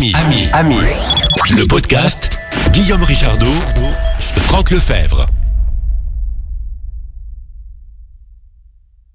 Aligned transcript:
Ami, 0.00 0.14
ami, 0.14 0.48
ami. 0.54 0.76
Le 1.50 1.66
podcast 1.68 2.38
Guillaume 2.72 3.02
Richardot, 3.02 3.52
Franck 4.38 4.70
Lefebvre. 4.70 5.26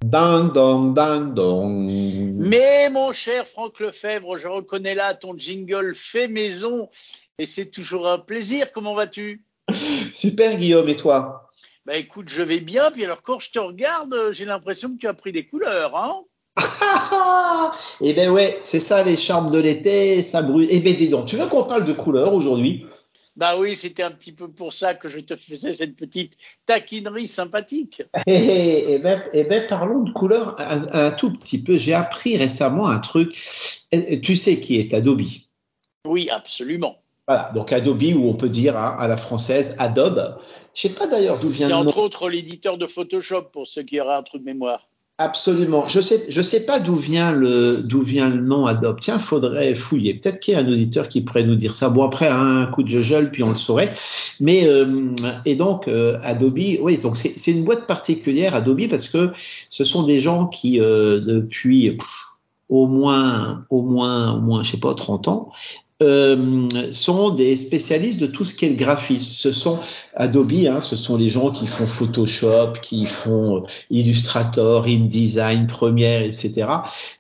Ding 0.04 0.52
dong, 0.54 0.94
ding 0.94 1.34
dong. 1.34 1.90
Mais 2.38 2.92
mon 2.92 3.14
cher 3.14 3.48
Franck 3.48 3.80
Lefebvre, 3.80 4.38
je 4.38 4.48
reconnais 4.48 4.94
là 4.94 5.16
ton 5.16 5.36
jingle 5.36 5.96
fait 5.96 6.28
maison 6.28 6.88
et 7.40 7.48
c'est 7.48 7.72
toujours 7.72 8.08
un 8.08 8.20
plaisir. 8.20 8.72
Comment 8.72 8.94
vas-tu? 8.94 9.44
Super 10.14 10.56
Guillaume, 10.56 10.88
et 10.88 10.96
toi? 10.96 11.50
Bah 11.88 11.96
écoute, 11.96 12.30
je 12.30 12.44
vais 12.44 12.60
bien. 12.60 12.92
Puis 12.92 13.06
alors 13.06 13.24
quand 13.24 13.40
je 13.40 13.50
te 13.50 13.58
regarde, 13.58 14.16
j'ai 14.34 14.46
l'impression 14.46 14.90
que 14.90 14.98
tu 15.00 15.08
as 15.08 15.16
pris 15.16 15.32
des 15.32 15.48
couleurs, 15.48 15.98
hein? 15.98 16.22
Eh 18.02 18.14
ben 18.14 18.30
ouais, 18.30 18.60
c'est 18.64 18.80
ça 18.80 19.04
les 19.04 19.18
charmes 19.18 19.52
de 19.52 19.60
l'été, 19.60 20.22
ça 20.24 20.42
brûle. 20.42 20.68
Eh 20.70 20.80
ben 20.80 20.96
dis 20.96 21.10
donc, 21.10 21.28
tu 21.28 21.38
veux 21.38 21.48
qu'on 21.48 21.64
parle 21.64 21.86
de 21.86 21.94
couleurs 21.94 22.34
aujourd'hui? 22.34 22.86
Bah 23.36 23.58
oui, 23.58 23.76
c'était 23.76 24.04
un 24.04 24.12
petit 24.12 24.32
peu 24.32 24.48
pour 24.48 24.72
ça 24.72 24.94
que 24.94 25.10
je 25.10 25.20
te 25.20 25.36
faisais 25.36 25.74
cette 25.74 25.96
petite 25.96 26.38
taquinerie 26.66 27.28
sympathique. 27.28 28.04
Eh, 28.28 28.34
eh, 28.34 28.94
eh 28.94 29.00
ben, 29.00 29.22
eh 29.34 29.44
ben 29.44 29.68
parlons 29.68 30.04
de 30.04 30.12
couleurs 30.12 30.56
un, 30.58 31.08
un 31.08 31.12
tout 31.12 31.34
petit 31.34 31.62
peu. 31.62 31.78
J'ai 31.78 31.94
appris 31.94 32.38
récemment 32.38 32.88
un 32.88 33.00
truc. 33.00 33.34
Tu 34.24 34.36
sais 34.36 34.60
qui 34.60 34.80
est 34.80 34.94
Adobe? 34.94 35.22
Oui, 36.08 36.30
absolument. 36.30 36.98
Voilà, 37.28 37.52
donc 37.56 37.74
Adobe, 37.74 38.04
où 38.16 38.30
on 38.30 38.36
peut 38.36 38.50
dire 38.50 38.78
hein, 38.78 38.96
à 39.00 39.08
la 39.08 39.18
française 39.18 39.76
Adobe. 39.80 40.38
Je 40.74 40.82
sais 40.82 40.90
pas 40.90 41.08
d'ailleurs 41.08 41.40
d'où 41.40 41.50
vient 41.50 41.68
C'est 41.68 41.74
entre 41.74 41.98
autres 41.98 42.30
l'éditeur 42.30 42.78
de 42.78 42.88
Photoshop 42.88 43.44
pour 43.52 43.68
ceux 43.68 43.84
qui 43.84 44.00
auraient 44.00 44.16
un 44.16 44.24
trou 44.24 44.38
de 44.38 44.44
mémoire. 44.44 44.88
Absolument. 45.18 45.86
Je 45.88 46.02
sais, 46.02 46.26
je 46.28 46.42
sais 46.42 46.66
pas 46.66 46.82
d'où 46.82 46.98
vient 46.98 47.32
le, 47.32 47.78
d'où 47.82 48.02
vient 48.02 48.28
le 48.28 48.42
nom 48.42 48.66
Adobe. 48.66 49.00
Tiens, 49.00 49.18
faudrait 49.18 49.74
fouiller. 49.74 50.14
Peut-être 50.16 50.42
qu'il 50.42 50.56
y 50.56 50.58
a 50.58 50.60
un 50.60 50.68
auditeur 50.68 51.08
qui 51.08 51.22
pourrait 51.22 51.46
nous 51.46 51.56
dire 51.56 51.74
ça. 51.74 51.88
Bon, 51.88 52.04
après, 52.04 52.28
un 52.28 52.66
coup 52.66 52.84
de 52.84 52.90
jugel, 52.90 53.32
puis 53.32 53.42
on 53.42 53.52
le 53.52 53.56
saurait. 53.56 53.94
Mais, 54.42 54.68
euh, 54.68 55.14
et 55.46 55.56
donc, 55.56 55.88
euh, 55.88 56.20
Adobe, 56.22 56.60
oui, 56.82 56.98
donc 56.98 57.16
c'est, 57.16 57.32
c'est 57.38 57.52
une 57.52 57.64
boîte 57.64 57.88
particulière, 57.88 58.56
Adobe, 58.56 58.90
parce 58.90 59.08
que 59.08 59.32
ce 59.70 59.86
sont 59.86 60.04
des 60.04 60.20
gens 60.20 60.48
qui, 60.48 60.82
euh, 60.82 61.22
depuis 61.22 61.98
au 62.68 62.88
moins, 62.88 63.66
au 63.70 63.84
moins, 63.84 64.34
au 64.34 64.42
moins, 64.42 64.64
je 64.64 64.72
sais 64.72 64.80
pas, 64.80 64.94
30 64.96 65.30
ans, 65.30 65.52
euh, 66.04 66.68
sont 66.92 67.30
des 67.30 67.56
spécialistes 67.56 68.20
de 68.20 68.26
tout 68.26 68.44
ce 68.44 68.54
qui 68.54 68.66
est 68.66 68.70
le 68.70 68.76
graphisme. 68.76 69.30
Ce 69.32 69.52
sont 69.54 69.80
Adobe, 70.16 70.52
hein, 70.68 70.82
ce 70.82 70.96
sont 70.98 71.16
les 71.16 71.30
gens 71.30 71.52
qui 71.52 71.68
font 71.68 71.88
Photoshop, 71.88 72.74
qui 72.82 73.06
font 73.06 73.58
euh, 73.58 73.62
Illustrator, 73.90 74.86
InDesign, 74.86 75.68
Premiere, 75.68 76.22
etc. 76.24 76.68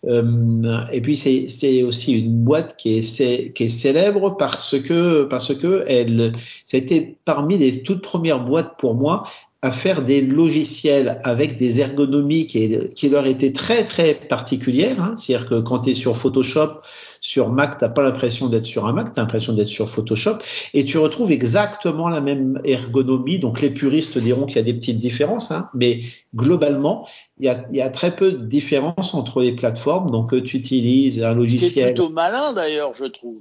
Euh, 0.06 0.82
et 0.92 1.02
puis 1.02 1.16
c'est 1.16 1.84
aussi 1.84 2.20
une 2.20 2.44
boîte 2.44 2.76
qui 2.78 2.98
est 2.98 3.02
cé- 3.02 3.54
qui 3.56 3.64
est 3.64 3.70
célèbre 3.70 4.36
parce 4.38 4.80
que 4.80 5.24
parce 5.24 5.56
que 5.56 5.86
elle 5.88 6.34
c'était 6.66 7.16
parmi 7.24 7.58
les 7.58 7.82
toutes 7.84 8.02
premières 8.02 8.44
boîtes 8.44 8.74
pour 8.78 8.96
moi 8.96 9.24
à 9.62 9.72
faire 9.72 10.04
des 10.04 10.22
logiciels 10.22 11.20
avec 11.24 11.58
des 11.58 11.80
ergonomies 11.80 12.46
qui, 12.46 12.78
qui 12.94 13.10
leur 13.10 13.26
étaient 13.26 13.52
très 13.54 13.84
très 13.84 14.14
particulières. 14.14 15.02
Hein. 15.02 15.16
C'est-à-dire 15.18 15.50
que 15.50 15.60
quand 15.60 15.80
tu 15.80 15.92
es 15.92 15.94
sur 15.96 16.16
Photoshop, 16.18 16.82
sur 17.26 17.50
Mac, 17.50 17.80
t'as 17.80 17.90
pas 17.90 18.04
l'impression 18.04 18.50
d'être 18.50 18.68
sur 18.68 18.86
un 18.86 18.94
Mac, 18.94 19.12
tu 19.12 19.20
as 19.20 19.24
l'impression 19.24 19.54
d'être 19.54 19.68
sur 19.68 19.90
Photoshop, 19.90 20.38
et 20.76 20.86
tu 20.86 21.00
retrouves 21.00 21.32
exactement 21.32 22.08
la 22.08 22.22
même 22.22 22.62
ergonomie. 22.64 23.40
Donc 23.40 23.62
les 23.62 23.72
puristes 23.72 24.20
diront 24.20 24.46
qu'il 24.46 24.58
y 24.58 24.60
a 24.60 24.64
des 24.64 24.76
petites 24.76 25.00
différences, 25.00 25.50
hein, 25.50 25.68
mais 25.74 26.02
globalement, 26.36 27.08
il 27.40 27.46
y, 27.46 27.50
a, 27.50 27.66
il 27.72 27.78
y 27.78 27.82
a 27.82 27.90
très 27.90 28.16
peu 28.16 28.32
de 28.32 28.46
différence 28.46 29.16
entre 29.16 29.42
les 29.42 29.54
plateformes. 29.54 30.12
Donc 30.12 30.36
euh, 30.36 30.44
tu 30.44 30.58
utilises 30.58 31.24
un 31.24 31.32
C'est 31.32 31.36
logiciel. 31.36 31.86
plutôt 31.96 32.10
malin 32.10 32.54
d'ailleurs, 32.54 32.94
je 32.94 33.06
trouve. 33.06 33.38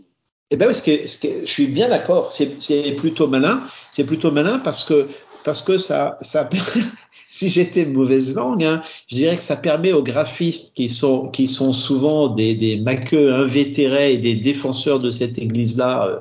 Eh 0.50 0.56
ben, 0.56 0.68
oui, 0.68 0.74
ce 0.74 0.80
que, 0.80 1.06
ce 1.06 1.18
que, 1.18 1.28
je 1.44 1.50
suis 1.50 1.66
bien 1.66 1.90
d'accord. 1.90 2.32
C'est 2.32 2.62
c'est 2.62 2.92
plutôt 2.92 3.28
malin. 3.28 3.62
C'est 3.90 4.04
plutôt 4.06 4.30
malin 4.30 4.60
parce 4.60 4.84
que 4.84 5.08
parce 5.44 5.62
que 5.62 5.78
ça 5.78 6.18
ça 6.20 6.48
si 7.28 7.48
j'étais 7.48 7.84
mauvaise 7.84 8.34
langue, 8.34 8.64
hein, 8.64 8.82
je 9.08 9.16
dirais 9.16 9.36
que 9.36 9.42
ça 9.42 9.56
permet 9.56 9.92
aux 9.92 10.02
graphistes 10.02 10.74
qui 10.76 10.88
sont 10.88 11.30
qui 11.30 11.46
sont 11.46 11.72
souvent 11.72 12.28
des 12.28 12.54
des 12.54 12.80
maqueux 12.80 13.32
invétérés 13.32 14.14
et 14.14 14.18
des 14.18 14.36
défenseurs 14.36 14.98
de 14.98 15.10
cette 15.10 15.38
église-là, 15.38 16.08
euh, 16.08 16.18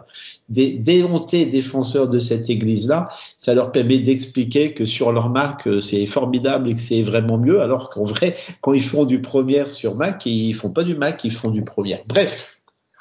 des 0.49 0.71
déhontés 0.71 1.45
défenseurs 1.45 2.09
de 2.09 2.19
cette 2.19 2.49
église-là, 2.49 3.09
ça 3.37 3.53
leur 3.53 3.71
permet 3.71 3.99
d'expliquer 3.99 4.73
que 4.73 4.85
sur 4.85 5.11
leur 5.11 5.29
Mac 5.29 5.67
euh, 5.67 5.79
c'est 5.81 6.05
formidable 6.05 6.69
et 6.69 6.73
que 6.73 6.79
c'est 6.79 7.03
vraiment 7.03 7.37
mieux, 7.37 7.61
alors 7.61 7.89
qu'en 7.89 8.03
vrai, 8.03 8.35
quand 8.61 8.73
ils 8.73 8.83
font 8.83 9.05
du 9.05 9.21
Premiere 9.21 9.71
sur 9.71 9.95
Mac, 9.95 10.25
ils 10.25 10.53
font 10.53 10.69
pas 10.69 10.83
du 10.83 10.95
Mac, 10.95 11.23
ils 11.23 11.31
font 11.31 11.49
du 11.49 11.63
Premiere. 11.63 11.99
Bref. 12.07 12.52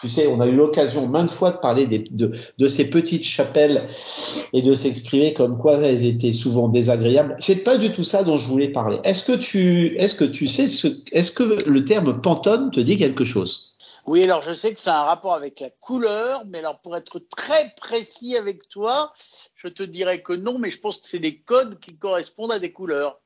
Tu 0.02 0.08
sais, 0.08 0.26
on 0.26 0.40
a 0.40 0.46
eu 0.48 0.56
l'occasion 0.56 1.06
maintes 1.06 1.30
fois 1.30 1.52
de 1.52 1.58
parler 1.58 1.86
de, 1.86 2.66
ces 2.66 2.90
petites 2.90 3.22
chapelles 3.22 3.86
et 4.52 4.60
de 4.60 4.74
s'exprimer 4.74 5.32
comme 5.32 5.56
quoi 5.56 5.78
elles 5.78 6.04
étaient 6.04 6.32
souvent 6.32 6.66
désagréables. 6.66 7.36
C'est 7.38 7.62
pas 7.62 7.76
du 7.76 7.92
tout 7.92 8.02
ça 8.02 8.24
dont 8.24 8.36
je 8.36 8.48
voulais 8.48 8.70
parler. 8.70 8.98
Est-ce 9.04 9.22
que 9.22 9.38
tu, 9.38 9.96
est-ce 9.96 10.16
que 10.16 10.24
tu 10.24 10.48
sais 10.48 10.66
ce, 10.66 10.88
est-ce 11.12 11.30
que 11.30 11.44
le 11.70 11.84
terme 11.84 12.20
Pantone 12.20 12.72
te 12.72 12.80
dit 12.80 12.98
quelque 12.98 13.24
chose? 13.24 13.76
Oui, 14.04 14.24
alors 14.24 14.42
je 14.42 14.52
sais 14.52 14.74
que 14.74 14.80
ça 14.80 14.98
a 14.98 15.02
un 15.02 15.04
rapport 15.04 15.34
avec 15.34 15.60
la 15.60 15.70
couleur, 15.70 16.42
mais 16.46 16.58
alors 16.58 16.80
pour 16.80 16.96
être 16.96 17.20
très 17.20 17.72
précis 17.80 18.36
avec 18.36 18.68
toi, 18.68 19.12
je 19.54 19.68
te 19.68 19.84
dirais 19.84 20.20
que 20.20 20.32
non, 20.32 20.58
mais 20.58 20.72
je 20.72 20.80
pense 20.80 20.98
que 20.98 21.06
c'est 21.06 21.20
des 21.20 21.38
codes 21.38 21.78
qui 21.78 21.96
correspondent 21.96 22.50
à 22.50 22.58
des 22.58 22.72
couleurs. 22.72 23.21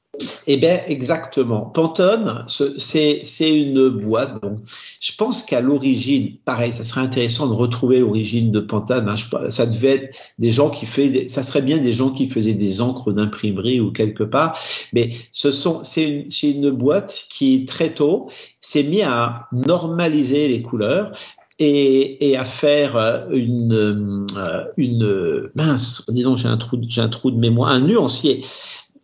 Eh 0.47 0.56
bien, 0.56 0.78
exactement. 0.87 1.66
Pantone, 1.66 2.44
ce- 2.49 2.78
c'est 2.78 3.21
une 3.60 3.88
boîte. 3.88 4.43
Donc, 4.43 4.60
je 5.00 5.12
pense 5.16 5.44
qu'à 5.44 5.60
l'origine, 5.60 6.37
pareil, 6.44 6.72
ça 6.72 6.84
serait 6.84 7.03
intéressant 7.03 7.47
de 7.49 7.53
retrouver 7.53 8.00
l'origine 8.00 8.50
de 8.50 8.60
Pantone. 8.60 9.09
hein. 9.09 9.50
Ça 9.50 9.66
devait 9.66 9.88
être 9.97 10.16
des 10.38 10.53
gens 10.53 10.71
qui 10.71 10.87
faisaient, 10.87 11.28
ça 11.28 11.43
serait 11.43 11.62
bien 11.62 11.78
des 11.78 11.93
gens 11.93 12.10
qui 12.10 12.28
faisaient 12.28 12.55
des 12.55 12.81
encres 12.81 13.12
d'imprimerie 13.12 13.81
ou 13.81 13.93
quelque 13.93 14.25
part. 14.25 14.59
Mais 14.93 15.10
ce 15.32 15.50
sont, 15.50 15.81
c'est 15.84 16.05
une, 16.05 16.26
une 16.43 16.71
boîte 16.71 17.26
qui 17.28 17.65
très 17.66 17.93
tôt 17.93 18.31
s'est 18.60 18.84
mis 18.84 19.03
à 19.03 19.49
normaliser 19.53 20.49
les 20.49 20.62
couleurs 20.62 21.12
et, 21.59 22.31
et 22.31 22.37
à 22.37 22.44
faire 22.44 22.97
euh, 22.97 23.26
une, 23.32 24.26
euh, 24.37 24.65
une 24.76 25.50
mince, 25.56 26.05
disons, 26.09 26.37
j'ai 26.37 26.49
un 26.49 26.56
trou, 26.59 26.78
j'ai 26.88 27.00
un 27.00 27.09
trou 27.09 27.31
de 27.31 27.38
mémoire, 27.38 27.71
un 27.71 27.81
nuancier 27.81 28.44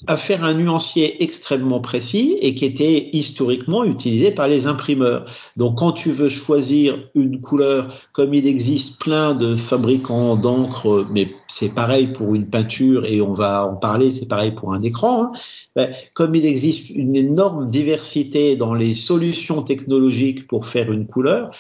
à 0.07 0.17
faire 0.17 0.45
un 0.45 0.55
nuancier 0.55 1.23
extrêmement 1.23 1.81
précis 1.81 2.37
et 2.41 2.55
qui 2.55 2.65
était 2.65 3.11
historiquement 3.13 3.85
utilisé 3.85 4.31
par 4.31 4.49
les 4.49 4.67
imprimeurs. 4.67 5.27
Donc 5.57 5.79
quand 5.79 5.93
tu 5.93 6.11
veux 6.11 6.29
choisir 6.29 6.99
une 7.15 7.41
couleur, 7.41 7.95
comme 8.13 8.35
il 8.35 8.47
existe 8.47 9.01
plein 9.01 9.35
de 9.35 9.57
fabricants 9.57 10.37
d'encre, 10.37 11.07
mais 11.11 11.33
c'est 11.49 11.75
pareil 11.75 12.09
pour 12.09 12.35
une 12.35 12.47
peinture 12.47 13.05
et 13.05 13.21
on 13.21 13.35
va 13.35 13.67
en 13.67 13.77
parler, 13.77 14.11
c'est 14.11 14.29
pareil 14.29 14.53
pour 14.53 14.73
un 14.73 14.83
écran, 14.83 15.25
hein, 15.25 15.33
ben, 15.77 15.93
comme 16.15 16.35
il 16.35 16.47
existe 16.47 16.91
une 16.91 17.17
énorme 17.17 17.69
diversité 17.69 18.57
dans 18.57 18.75
les 18.75 18.95
solutions 18.95 19.63
technologiques 19.63 20.47
pour 20.47 20.67
faire 20.67 20.91
une 20.91 21.07
couleur, 21.07 21.51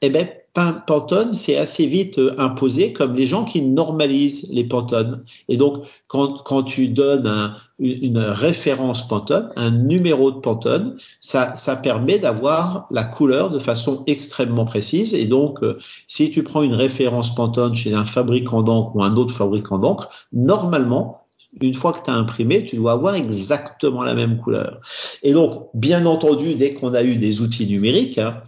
eh 0.00 0.10
ben, 0.10 0.28
Pantone 0.54 1.32
s'est 1.32 1.56
assez 1.56 1.86
vite 1.86 2.18
euh, 2.18 2.34
imposé 2.36 2.92
comme 2.92 3.16
les 3.16 3.26
gens 3.26 3.44
qui 3.44 3.62
normalisent 3.62 4.48
les 4.50 4.64
Pantone. 4.64 5.24
Et 5.48 5.56
donc, 5.56 5.84
quand, 6.08 6.42
quand 6.44 6.62
tu 6.62 6.88
donnes 6.88 7.26
un, 7.26 7.56
une, 7.78 8.18
référence 8.18 9.08
Pantone, 9.08 9.50
un 9.56 9.70
numéro 9.70 10.30
de 10.30 10.40
Pantone, 10.40 10.96
ça, 11.20 11.54
ça 11.56 11.76
permet 11.76 12.18
d'avoir 12.18 12.86
la 12.90 13.04
couleur 13.04 13.50
de 13.50 13.58
façon 13.58 14.04
extrêmement 14.06 14.66
précise. 14.66 15.14
Et 15.14 15.24
donc, 15.24 15.62
euh, 15.62 15.78
si 16.06 16.30
tu 16.30 16.42
prends 16.42 16.62
une 16.62 16.74
référence 16.74 17.34
Pantone 17.34 17.74
chez 17.74 17.94
un 17.94 18.04
fabricant 18.04 18.62
d'encre 18.62 18.94
ou 18.94 19.02
un 19.02 19.16
autre 19.16 19.34
fabricant 19.34 19.78
d'encre, 19.78 20.10
normalement, 20.34 21.22
une 21.60 21.74
fois 21.74 21.92
que 21.92 22.02
tu 22.02 22.10
imprimé, 22.10 22.64
tu 22.64 22.76
dois 22.76 22.92
avoir 22.92 23.14
exactement 23.14 24.02
la 24.02 24.14
même 24.14 24.38
couleur. 24.38 24.80
Et 25.22 25.32
donc, 25.32 25.68
bien 25.74 26.06
entendu, 26.06 26.54
dès 26.54 26.74
qu'on 26.74 26.94
a 26.94 27.02
eu 27.02 27.16
des 27.16 27.40
outils 27.40 27.66
numériques, 27.66 28.18
hein, 28.18 28.42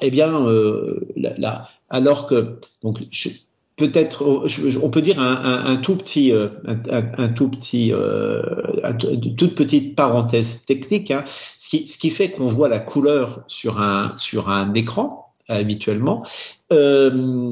eh 0.00 0.10
bien, 0.10 0.46
euh, 0.46 1.00
là, 1.16 1.32
là, 1.38 1.68
alors 1.90 2.26
que 2.26 2.58
donc 2.82 2.98
je- 3.10 3.30
peut-être 3.76 4.42
je- 4.46 4.78
on 4.80 4.90
peut 4.90 5.02
dire 5.02 5.20
un, 5.20 5.36
un, 5.36 5.64
un 5.66 5.76
tout 5.76 5.96
petit 5.96 6.32
euh, 6.32 6.48
un, 6.66 7.28
tout 7.28 7.48
petit 7.48 7.92
euh, 7.92 8.42
un- 8.82 8.98
une 8.98 9.36
toute 9.36 9.54
petite 9.54 9.94
parenthèse 9.96 10.64
technique 10.64 11.10
hein, 11.12 11.24
ce 11.58 11.68
qui 11.68 11.86
ce 11.88 11.96
qui 11.96 12.10
fait 12.10 12.30
qu'on 12.30 12.48
voit 12.48 12.68
la 12.68 12.80
couleur 12.80 13.44
sur 13.46 13.80
un 13.80 14.14
sur 14.16 14.48
un 14.50 14.74
écran 14.74 15.32
habituellement 15.48 16.24
euh, 16.72 17.48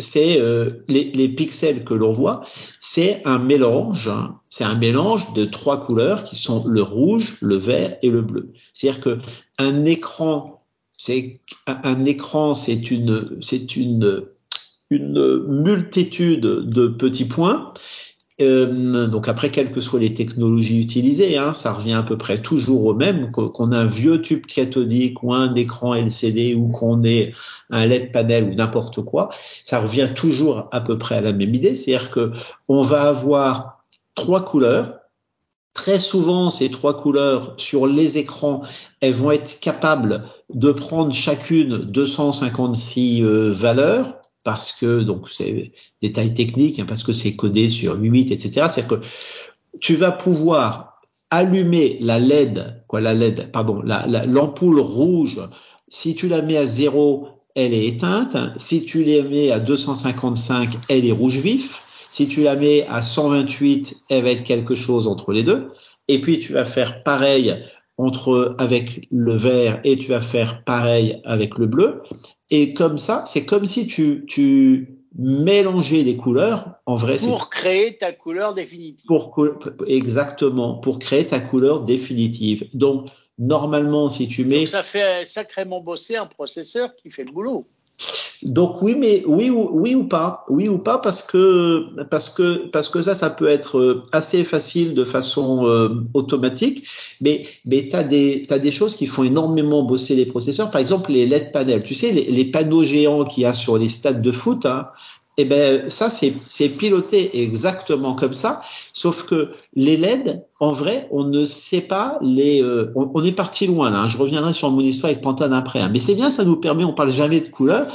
c'est 0.00 0.40
euh, 0.40 0.84
les, 0.88 1.04
les 1.12 1.28
pixels 1.28 1.84
que 1.84 1.92
l'on 1.94 2.12
voit 2.12 2.42
c'est 2.80 3.20
un 3.24 3.38
mélange 3.38 4.08
hein, 4.08 4.38
c'est 4.48 4.64
un 4.64 4.76
mélange 4.76 5.32
de 5.34 5.44
trois 5.44 5.84
couleurs 5.84 6.24
qui 6.24 6.36
sont 6.36 6.64
le 6.66 6.82
rouge 6.82 7.36
le 7.40 7.56
vert 7.56 7.96
et 8.02 8.10
le 8.10 8.22
bleu. 8.22 8.52
C'est-à-dire 8.72 9.00
que 9.02 9.18
un 9.58 9.84
écran 9.84 10.62
c'est 10.98 11.40
un, 11.66 12.04
écran, 12.04 12.54
c'est 12.54 12.90
une, 12.90 13.38
c'est 13.40 13.76
une, 13.76 14.26
une 14.90 15.46
multitude 15.48 16.42
de 16.42 16.88
petits 16.88 17.24
points 17.24 17.72
Euh, 18.40 19.08
donc 19.08 19.28
après, 19.28 19.50
quelles 19.50 19.72
que 19.72 19.80
soient 19.80 19.98
les 19.98 20.14
technologies 20.14 20.80
utilisées, 20.80 21.36
hein, 21.38 21.54
ça 21.54 21.72
revient 21.72 21.94
à 21.94 22.04
peu 22.04 22.16
près 22.16 22.40
toujours 22.40 22.86
au 22.86 22.94
même, 22.94 23.32
qu'on 23.32 23.72
a 23.72 23.78
un 23.78 23.86
vieux 23.86 24.22
tube 24.22 24.46
cathodique 24.46 25.22
ou 25.24 25.34
un 25.34 25.54
écran 25.56 25.94
LCD 25.94 26.54
ou 26.54 26.68
qu'on 26.68 27.02
ait 27.02 27.34
un 27.70 27.84
LED 27.86 28.12
panel 28.12 28.44
ou 28.44 28.54
n'importe 28.54 29.02
quoi, 29.02 29.30
ça 29.64 29.80
revient 29.80 30.10
toujours 30.14 30.68
à 30.70 30.80
peu 30.80 30.98
près 30.98 31.16
à 31.16 31.20
la 31.20 31.32
même 31.32 31.54
idée, 31.54 31.74
c'est-à-dire 31.74 32.10
que 32.10 32.32
on 32.68 32.82
va 32.82 33.08
avoir 33.08 33.84
trois 34.14 34.44
couleurs. 34.44 34.97
Très 35.78 36.00
souvent, 36.00 36.50
ces 36.50 36.72
trois 36.72 36.96
couleurs 36.96 37.54
sur 37.56 37.86
les 37.86 38.18
écrans, 38.18 38.62
elles 39.00 39.14
vont 39.14 39.30
être 39.30 39.60
capables 39.60 40.24
de 40.52 40.72
prendre 40.72 41.14
chacune 41.14 41.78
256 41.78 43.22
euh, 43.22 43.52
valeurs 43.52 44.18
parce 44.42 44.72
que 44.72 45.02
donc 45.02 45.28
c'est 45.30 45.70
détail 46.02 46.34
technique, 46.34 46.80
hein, 46.80 46.84
parce 46.88 47.04
que 47.04 47.12
c'est 47.12 47.36
codé 47.36 47.70
sur 47.70 47.94
8, 47.94 48.32
etc. 48.32 48.66
C'est-à-dire 48.68 48.88
que 48.88 49.06
tu 49.78 49.94
vas 49.94 50.10
pouvoir 50.10 51.00
allumer 51.30 51.98
la 52.00 52.18
LED, 52.18 52.82
quoi, 52.88 53.00
la 53.00 53.14
LED, 53.14 53.52
pardon, 53.52 53.80
l'ampoule 54.26 54.80
rouge. 54.80 55.38
Si 55.86 56.16
tu 56.16 56.26
la 56.26 56.42
mets 56.42 56.56
à 56.56 56.66
0, 56.66 57.28
elle 57.54 57.72
est 57.72 57.86
éteinte. 57.86 58.36
Si 58.56 58.84
tu 58.84 59.04
la 59.04 59.22
mets 59.22 59.52
à 59.52 59.60
255, 59.60 60.74
elle 60.88 61.06
est 61.06 61.12
rouge 61.12 61.38
vif. 61.38 61.84
Si 62.10 62.28
tu 62.28 62.42
la 62.42 62.56
mets 62.56 62.86
à 62.88 63.02
128, 63.02 64.04
elle 64.08 64.24
va 64.24 64.30
être 64.30 64.44
quelque 64.44 64.74
chose 64.74 65.08
entre 65.08 65.32
les 65.32 65.42
deux. 65.42 65.72
Et 66.08 66.20
puis 66.20 66.38
tu 66.38 66.52
vas 66.52 66.64
faire 66.64 67.02
pareil 67.02 67.54
entre 67.98 68.54
avec 68.58 69.08
le 69.10 69.34
vert 69.34 69.80
et 69.84 69.98
tu 69.98 70.08
vas 70.08 70.20
faire 70.20 70.64
pareil 70.64 71.20
avec 71.24 71.58
le 71.58 71.66
bleu. 71.66 72.02
Et 72.50 72.72
comme 72.72 72.98
ça, 72.98 73.24
c'est 73.26 73.44
comme 73.44 73.66
si 73.66 73.86
tu, 73.86 74.24
tu 74.26 74.98
mélangeais 75.18 76.04
des 76.04 76.16
couleurs. 76.16 76.74
En 76.86 76.96
vrai, 76.96 77.16
pour 77.18 77.50
créer 77.50 77.98
ta 77.98 78.12
couleur 78.12 78.54
définitive. 78.54 79.06
Pour 79.06 79.34
exactement, 79.86 80.78
pour 80.78 80.98
créer 80.98 81.26
ta 81.26 81.40
couleur 81.40 81.82
définitive. 81.82 82.68
Donc 82.72 83.08
normalement, 83.38 84.08
si 84.08 84.28
tu 84.28 84.44
mets, 84.44 84.60
Donc 84.60 84.68
ça 84.68 84.82
fait 84.82 85.26
sacrément 85.26 85.80
bosser 85.80 86.16
un 86.16 86.26
processeur 86.26 86.94
qui 86.96 87.10
fait 87.10 87.24
le 87.24 87.32
boulot. 87.32 87.66
Donc 88.42 88.82
oui, 88.82 88.94
mais 88.96 89.24
oui 89.26 89.50
ou 89.50 89.68
oui 89.72 89.96
ou 89.96 90.04
pas, 90.04 90.44
oui 90.48 90.68
ou 90.68 90.78
pas 90.78 90.98
parce 90.98 91.22
que 91.22 91.86
parce 92.04 92.30
que 92.30 92.66
parce 92.68 92.88
que 92.88 93.02
ça, 93.02 93.14
ça 93.14 93.30
peut 93.30 93.48
être 93.48 93.78
euh, 93.78 94.02
assez 94.12 94.44
facile 94.44 94.94
de 94.94 95.04
façon 95.04 95.66
euh, 95.66 95.88
automatique, 96.14 96.86
mais 97.20 97.44
mais 97.66 97.88
t'as 97.90 98.04
des 98.04 98.44
t'as 98.46 98.60
des 98.60 98.70
choses 98.70 98.94
qui 98.94 99.06
font 99.06 99.24
énormément 99.24 99.82
bosser 99.82 100.14
les 100.14 100.26
processeurs. 100.26 100.70
Par 100.70 100.80
exemple, 100.80 101.10
les 101.10 101.26
LED 101.26 101.50
panels. 101.50 101.82
Tu 101.82 101.94
sais, 101.94 102.12
les, 102.12 102.44
panneaux 102.44 102.84
géants 102.84 103.24
qu'il 103.24 103.42
y 103.42 103.46
a 103.46 103.54
sur 103.54 103.76
les 103.76 103.88
stades 103.88 104.22
de 104.22 104.32
foot. 104.32 104.66
Hein, 104.66 104.88
eh 105.40 105.44
ben 105.44 105.88
ça 105.88 106.10
c'est 106.10 106.68
piloté 106.68 107.42
exactement 107.42 108.16
comme 108.16 108.34
ça, 108.34 108.60
sauf 108.92 109.22
que 109.22 109.52
les 109.74 109.96
LED, 109.96 110.44
en 110.58 110.72
vrai, 110.72 111.06
on 111.12 111.22
ne 111.24 111.46
sait 111.46 111.80
pas 111.80 112.18
les. 112.22 112.60
Euh, 112.60 112.92
on, 112.96 113.24
est 113.24 113.32
parti 113.32 113.68
loin 113.68 113.90
là. 113.90 114.00
Hein. 114.00 114.08
Je 114.08 114.18
reviendrai 114.18 114.52
sur 114.52 114.68
mon 114.70 114.80
histoire 114.80 115.12
avec 115.12 115.22
Pantone 115.22 115.52
après, 115.52 115.78
hein. 115.78 115.90
mais 115.92 116.00
c'est 116.00 116.16
bien, 116.16 116.30
ça 116.30 116.44
nous 116.44 116.56
permet. 116.56 116.82
On 116.82 116.92
parle 116.92 117.10
jamais 117.10 117.40
de 117.40 117.48
couleurs. 117.48 117.86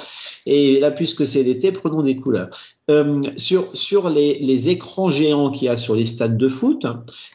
Et 0.46 0.80
là, 0.80 0.92
puisque 0.92 1.28
c'est 1.28 1.44
l'été, 1.44 1.74
prenons 1.74 2.02
des 2.02 2.16
couleurs. 2.16 2.50
Euh, 2.90 3.22
sur 3.36 3.66
sur 3.74 4.10
les, 4.10 4.40
les 4.40 4.70
écrans 4.70 5.10
géants 5.10 5.52
qu'il 5.52 5.66
y 5.66 5.70
a 5.70 5.76
sur 5.76 5.96
les 5.96 6.06
stades 6.06 6.38
de 6.38 6.48
foot, 6.50 6.86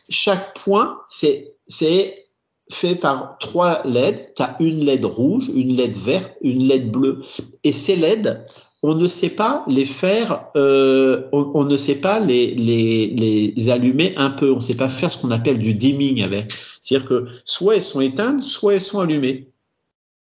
chaque 0.09 0.59
point, 0.59 0.99
c'est 1.11 1.55
c'est 1.67 2.29
fait 2.71 2.95
par 2.95 3.37
trois 3.39 3.83
LED. 3.85 4.33
Tu 4.35 4.43
as 4.43 4.57
une 4.61 4.85
LED 4.85 5.05
rouge, 5.05 5.51
une 5.55 5.77
LED 5.77 5.97
verte, 5.97 6.33
une 6.41 6.67
LED 6.67 6.91
bleue. 6.91 7.23
Et 7.65 7.73
ces 7.73 7.97
LED, 7.97 8.45
on 8.83 8.95
ne 8.95 9.09
sait 9.09 9.31
pas 9.31 9.65
les 9.67 9.87
faire, 9.87 10.47
euh, 10.57 11.29
on, 11.33 11.65
ne 11.65 11.77
sait 11.77 12.01
pas 12.01 12.21
les, 12.21 12.55
les, 12.55 13.71
allumer 13.71 14.15
un 14.17 14.31
peu. 14.31 14.53
On 14.53 14.57
ne 14.57 14.61
sait 14.61 14.77
pas 14.77 14.89
faire 14.89 15.11
ce 15.11 15.19
qu'on 15.19 15.33
appelle 15.33 15.59
du 15.59 15.75
dimming 15.75 16.23
avec. 16.23 16.53
C'est-à-dire 16.81 17.09
que 17.09 17.27
soit 17.45 17.77
elles 17.77 17.83
sont 17.83 18.01
éteintes, 18.01 18.43
soit 18.43 18.75
elles 18.75 18.81
sont 18.81 19.01
allumées. 19.01 19.51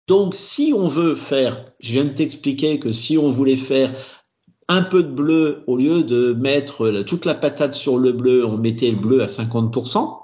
Donc, 0.06 0.34
si 0.36 0.72
on 0.76 0.86
veut 0.86 1.16
faire, 1.16 1.64
je 1.80 1.92
viens 1.92 2.04
de 2.04 2.10
t'expliquer 2.10 2.78
que 2.78 2.92
si 2.92 3.18
on 3.18 3.28
voulait 3.28 3.56
faire 3.56 3.92
un 4.68 4.82
peu 4.82 5.02
de 5.02 5.10
bleu, 5.10 5.64
au 5.66 5.76
lieu 5.76 6.04
de 6.04 6.32
mettre 6.34 7.02
toute 7.02 7.24
la 7.24 7.34
patate 7.34 7.74
sur 7.74 7.98
le 7.98 8.12
bleu, 8.12 8.46
on 8.46 8.56
mettait 8.56 8.90
le 8.90 8.96
bleu 8.96 9.22
à 9.22 9.26
50%, 9.26 10.20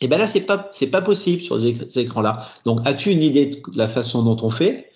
et 0.00 0.04
eh 0.04 0.08
ben 0.08 0.16
là, 0.16 0.28
c'est 0.28 0.42
pas, 0.42 0.68
c'est 0.70 0.90
pas 0.90 1.02
possible 1.02 1.42
sur 1.42 1.60
ces 1.60 1.98
écrans-là. 1.98 2.52
Donc, 2.64 2.78
as-tu 2.84 3.10
une 3.10 3.22
idée 3.22 3.46
de 3.46 3.78
la 3.78 3.88
façon 3.88 4.22
dont 4.22 4.36
on 4.42 4.50
fait? 4.50 4.87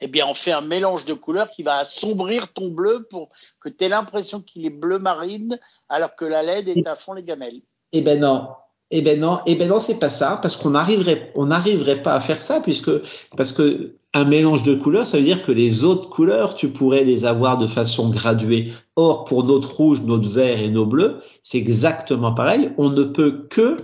Eh 0.00 0.08
bien, 0.08 0.26
on 0.26 0.34
fait 0.34 0.52
un 0.52 0.60
mélange 0.60 1.04
de 1.04 1.14
couleurs 1.14 1.50
qui 1.50 1.62
va 1.62 1.76
assombrir 1.76 2.52
ton 2.52 2.68
bleu 2.68 3.06
pour 3.10 3.28
que 3.60 3.68
tu 3.68 3.84
aies 3.84 3.88
l'impression 3.88 4.40
qu'il 4.40 4.64
est 4.64 4.70
bleu 4.70 4.98
marine, 4.98 5.58
alors 5.88 6.16
que 6.16 6.24
la 6.24 6.42
LED 6.42 6.68
est 6.68 6.86
à 6.86 6.96
fond 6.96 7.12
les 7.12 7.22
gamelles. 7.22 7.60
Eh 7.92 8.00
ben 8.02 8.20
non. 8.20 8.48
Eh 8.92 9.02
ben 9.02 9.20
non, 9.20 9.38
eh 9.46 9.54
ben 9.54 9.68
non, 9.68 9.78
c'est 9.78 10.00
pas 10.00 10.10
ça, 10.10 10.40
parce 10.42 10.56
qu'on 10.56 10.74
arriverait, 10.74 11.32
on 11.36 11.46
n'arriverait 11.46 12.02
pas 12.02 12.14
à 12.14 12.20
faire 12.20 12.42
ça, 12.42 12.60
puisque, 12.60 12.90
parce 13.36 13.52
que 13.52 13.94
un 14.12 14.24
mélange 14.24 14.64
de 14.64 14.74
couleurs, 14.74 15.06
ça 15.06 15.18
veut 15.18 15.22
dire 15.22 15.44
que 15.44 15.52
les 15.52 15.84
autres 15.84 16.08
couleurs, 16.08 16.56
tu 16.56 16.70
pourrais 16.70 17.04
les 17.04 17.24
avoir 17.24 17.58
de 17.58 17.68
façon 17.68 18.10
graduée. 18.10 18.72
Or, 18.96 19.24
pour 19.24 19.44
notre 19.44 19.72
rouge, 19.76 20.02
notre 20.02 20.28
vert 20.28 20.58
et 20.58 20.70
nos 20.70 20.86
bleus, 20.86 21.22
c'est 21.42 21.58
exactement 21.58 22.34
pareil. 22.34 22.72
On 22.76 22.90
ne 22.90 23.04
peut 23.04 23.46
que 23.48 23.76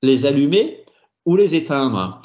les 0.00 0.24
allumer 0.24 0.82
ou 1.26 1.36
les 1.36 1.54
éteindre. 1.54 2.22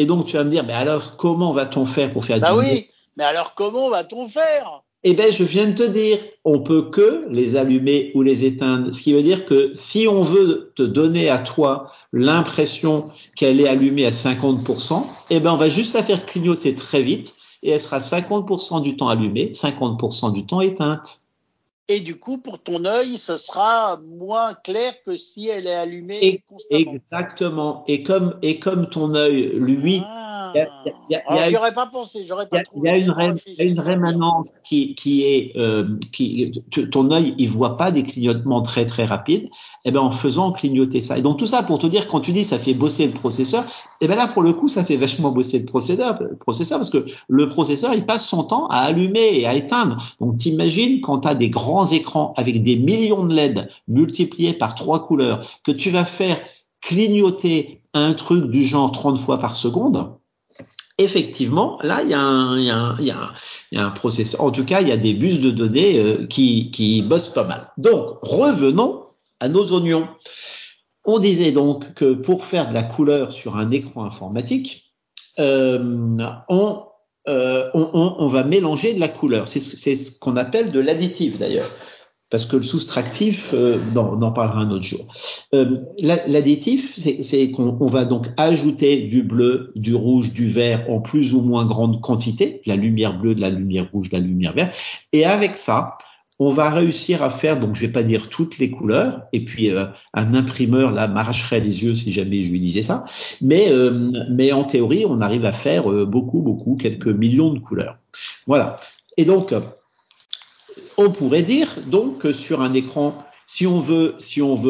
Et 0.00 0.06
donc 0.06 0.24
tu 0.24 0.38
vas 0.38 0.44
me 0.44 0.50
dire, 0.50 0.64
mais 0.64 0.72
alors 0.72 1.18
comment 1.18 1.52
va-t-on 1.52 1.84
faire 1.84 2.08
pour 2.10 2.24
faire 2.24 2.40
bah 2.40 2.56
oui, 2.56 2.88
mais 3.18 3.24
alors 3.24 3.52
comment 3.54 3.90
va-t-on 3.90 4.28
faire? 4.28 4.82
Eh 5.04 5.12
bien, 5.12 5.30
je 5.30 5.44
viens 5.44 5.66
de 5.66 5.74
te 5.74 5.82
dire, 5.82 6.16
on 6.46 6.60
peut 6.60 6.88
que 6.88 7.26
les 7.28 7.54
allumer 7.56 8.10
ou 8.14 8.22
les 8.22 8.46
éteindre. 8.46 8.94
Ce 8.94 9.02
qui 9.02 9.12
veut 9.12 9.22
dire 9.22 9.44
que 9.44 9.72
si 9.74 10.08
on 10.08 10.24
veut 10.24 10.72
te 10.74 10.82
donner 10.82 11.28
à 11.28 11.36
toi 11.36 11.92
l'impression 12.14 13.10
qu'elle 13.36 13.60
est 13.60 13.68
allumée 13.68 14.06
à 14.06 14.10
50%, 14.10 15.04
eh 15.28 15.38
ben 15.38 15.52
on 15.52 15.58
va 15.58 15.68
juste 15.68 15.92
la 15.92 16.02
faire 16.02 16.24
clignoter 16.24 16.74
très 16.74 17.02
vite 17.02 17.34
et 17.62 17.72
elle 17.72 17.80
sera 17.82 17.98
50% 17.98 18.80
du 18.80 18.96
temps 18.96 19.10
allumée, 19.10 19.50
50% 19.50 20.32
du 20.32 20.46
temps 20.46 20.62
éteinte. 20.62 21.20
Et 21.92 21.98
du 21.98 22.20
coup, 22.20 22.38
pour 22.38 22.62
ton 22.62 22.84
œil, 22.84 23.18
ce 23.18 23.36
sera 23.36 24.00
moins 24.06 24.54
clair 24.54 24.92
que 25.04 25.16
si 25.16 25.48
elle 25.48 25.66
est 25.66 25.74
allumée 25.74 26.40
constamment. 26.48 26.92
Exactement. 26.94 27.84
Et 27.88 28.04
comme, 28.04 28.38
et 28.42 28.60
comme 28.60 28.88
ton 28.88 29.16
œil, 29.16 29.50
lui, 29.56 30.00
aurais 31.56 31.72
pas 31.72 31.86
pensé, 31.86 32.24
j'aurais 32.26 32.48
pas 32.48 32.58
Il 32.76 32.84
y 32.84 32.88
a 32.88 32.96
une, 32.96 33.14
une 33.58 33.80
rémanence 33.80 34.48
qui, 34.64 34.94
qui 34.94 35.22
est, 35.22 35.56
euh, 35.56 35.96
qui, 36.12 36.62
ton 36.90 37.10
œil, 37.10 37.34
il 37.38 37.48
voit 37.48 37.76
pas 37.76 37.90
des 37.90 38.02
clignotements 38.02 38.62
très 38.62 38.86
très 38.86 39.04
rapides. 39.04 39.48
Et 39.82 39.88
eh 39.88 39.92
ben 39.92 40.00
en 40.00 40.10
faisant 40.10 40.52
clignoter 40.52 41.00
ça. 41.00 41.16
Et 41.16 41.22
donc 41.22 41.38
tout 41.38 41.46
ça 41.46 41.62
pour 41.62 41.78
te 41.78 41.86
dire 41.86 42.06
quand 42.06 42.20
tu 42.20 42.32
dis 42.32 42.44
ça 42.44 42.58
fait 42.58 42.74
bosser 42.74 43.06
le 43.06 43.14
processeur, 43.14 43.64
et 43.64 44.04
eh 44.04 44.08
ben 44.08 44.14
là 44.14 44.26
pour 44.26 44.42
le 44.42 44.52
coup 44.52 44.68
ça 44.68 44.84
fait 44.84 44.98
vachement 44.98 45.30
bosser 45.30 45.58
le 45.58 45.64
processeur, 45.64 46.18
le 46.20 46.36
processeur 46.36 46.78
parce 46.78 46.90
que 46.90 47.06
le 47.28 47.48
processeur 47.48 47.94
il 47.94 48.04
passe 48.04 48.28
son 48.28 48.44
temps 48.44 48.66
à 48.66 48.80
allumer 48.80 49.40
et 49.40 49.46
à 49.46 49.54
éteindre. 49.54 49.96
Donc 50.20 50.36
t'imagines 50.36 51.00
quand 51.00 51.20
tu 51.20 51.28
as 51.28 51.34
des 51.34 51.48
grands 51.48 51.86
écrans 51.86 52.34
avec 52.36 52.62
des 52.62 52.76
millions 52.76 53.24
de 53.24 53.32
LED 53.32 53.70
multipliés 53.88 54.52
par 54.52 54.74
trois 54.74 55.06
couleurs 55.06 55.46
que 55.64 55.72
tu 55.72 55.88
vas 55.88 56.04
faire 56.04 56.36
clignoter 56.82 57.80
un 57.94 58.12
truc 58.12 58.50
du 58.50 58.62
genre 58.62 58.92
30 58.92 59.18
fois 59.18 59.38
par 59.38 59.54
seconde, 59.54 60.12
effectivement, 61.02 61.78
là, 61.82 62.02
il 62.02 62.10
y, 62.10 62.14
a 62.14 62.20
un, 62.20 62.58
il, 62.98 63.06
y 63.06 63.76
y 63.76 63.94
processeur. 63.94 64.40
En 64.42 64.50
tout 64.50 64.64
cas, 64.64 64.80
il 64.80 64.88
y 64.88 64.92
a 64.92 64.96
des 64.96 65.14
bus 65.14 65.40
de 65.40 65.50
données 65.50 65.98
euh, 65.98 66.26
qui, 66.26 66.70
qui 66.70 67.02
bossent 67.02 67.32
pas 67.32 67.44
mal. 67.44 67.70
Donc, 67.78 68.18
revenons 68.22 69.04
à 69.40 69.48
nos 69.48 69.72
oignons. 69.72 70.08
On 71.04 71.18
disait 71.18 71.52
donc 71.52 71.94
que 71.94 72.12
pour 72.12 72.44
faire 72.44 72.68
de 72.68 72.74
la 72.74 72.82
couleur 72.82 73.32
sur 73.32 73.56
un 73.56 73.70
écran 73.70 74.04
informatique, 74.04 74.94
euh, 75.38 76.18
on, 76.48 76.82
euh, 77.28 77.70
on, 77.74 78.16
on, 78.18 78.28
va 78.28 78.44
mélanger 78.44 78.92
de 78.92 79.00
la 79.00 79.08
couleur. 79.08 79.48
C'est 79.48 79.60
ce 79.60 80.18
qu'on 80.18 80.36
appelle 80.36 80.72
de 80.72 80.80
l'additif 80.80 81.38
d'ailleurs 81.38 81.70
parce 82.30 82.44
que 82.44 82.56
le 82.56 82.62
soustractif, 82.62 83.50
euh, 83.54 83.78
on 83.94 84.22
en 84.22 84.32
parlera 84.32 84.60
un 84.60 84.70
autre 84.70 84.84
jour. 84.84 85.06
Euh, 85.54 85.78
L'additif, 86.00 86.94
c'est 86.96 87.50
qu'on 87.50 87.86
va 87.88 88.04
donc 88.04 88.28
ajouter 88.36 89.02
du 89.02 89.22
bleu, 89.22 89.72
du 89.76 89.94
rouge, 89.94 90.32
du 90.32 90.48
vert 90.48 90.86
en 90.88 91.00
plus 91.00 91.34
ou 91.34 91.42
moins 91.42 91.66
grande 91.66 92.00
quantité, 92.00 92.62
de 92.64 92.70
la 92.70 92.76
lumière 92.76 93.18
bleue, 93.18 93.34
de 93.34 93.40
la 93.40 93.50
lumière 93.50 93.88
rouge, 93.92 94.08
de 94.08 94.16
la 94.16 94.22
lumière 94.22 94.54
verte, 94.54 94.78
et 95.12 95.24
avec 95.24 95.56
ça, 95.56 95.98
on 96.40 96.50
va 96.50 96.70
réussir 96.70 97.22
à 97.22 97.30
faire, 97.30 97.60
donc 97.60 97.74
je 97.76 97.82
vais 97.82 97.92
pas 97.92 98.02
dire 98.02 98.30
toutes 98.30 98.58
les 98.58 98.70
couleurs, 98.70 99.24
et 99.34 99.44
puis 99.44 99.70
euh, 99.70 99.84
un 100.14 100.32
imprimeur 100.34 100.90
là 100.90 101.06
m'arracherait 101.06 101.60
les 101.60 101.84
yeux 101.84 101.94
si 101.94 102.12
jamais 102.12 102.42
je 102.42 102.50
lui 102.50 102.60
disais 102.60 102.82
ça, 102.82 103.04
mais 103.42 103.70
euh, 103.70 104.10
mais 104.30 104.50
en 104.50 104.64
théorie, 104.64 105.04
on 105.06 105.20
arrive 105.20 105.44
à 105.44 105.52
faire 105.52 105.92
euh, 105.92 106.06
beaucoup 106.06 106.40
beaucoup 106.40 106.76
quelques 106.76 107.08
millions 107.08 107.52
de 107.52 107.58
couleurs. 107.58 107.98
Voilà. 108.46 108.76
Et 109.18 109.26
donc 109.26 109.52
on 111.00 111.10
pourrait 111.10 111.42
dire 111.42 111.80
donc 111.86 112.18
que 112.18 112.32
sur 112.32 112.60
un 112.60 112.74
écran, 112.74 113.24
si 113.46 113.66
on 113.66 113.80
veut, 113.80 114.14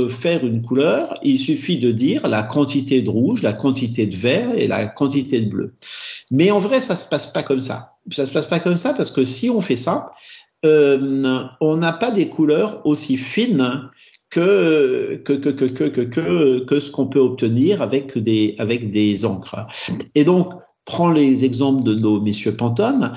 faire 0.09 0.47
une 0.47 0.63
couleur, 0.63 1.19
il 1.23 1.39
suffit 1.39 1.79
de 1.79 1.93
dire 1.93 2.29
la 2.29 2.43
quantité 2.43 3.03
de 3.03 3.11
rouge, 3.11 3.43
la 3.43 3.53
quantité 3.53 4.07
de 4.07 4.17
vert 4.17 4.55
et 4.57 4.67
la 4.69 4.87
quantité 4.87 5.41
de 5.41 5.51
bleu. 5.51 5.75
Mais 6.31 6.51
en 6.51 6.61
vrai, 6.61 6.81
ça 6.81 6.97
se 6.97 7.07
passe 7.07 7.27
pas 7.27 7.43
comme 7.43 7.61
ça. 7.61 7.97
Ça 8.11 8.25
se 8.25 8.33
passe 8.33 8.47
pas 8.47 8.61
comme 8.61 8.77
ça 8.77 8.95
parce 8.95 9.11
que 9.11 9.25
si 9.25 9.51
on 9.51 9.61
fait 9.61 9.77
ça, 9.77 10.11
euh, 10.65 11.45
on 11.61 11.77
n'a 11.77 11.93
pas 11.93 12.11
des 12.11 12.29
couleurs 12.29 12.81
aussi 12.87 13.17
fines 13.17 13.91
que 14.31 15.23
ce 15.27 16.91
qu'on 16.91 17.07
peut 17.07 17.19
obtenir 17.19 17.83
avec 17.83 18.17
des 18.17 19.27
encres. 19.27 19.67
Et 20.15 20.25
donc 20.25 20.53
prends 20.85 21.11
les 21.11 21.45
exemples 21.45 21.83
de 21.83 21.95
nos 21.95 22.21
messieurs 22.21 22.57
Pantone. 22.57 23.13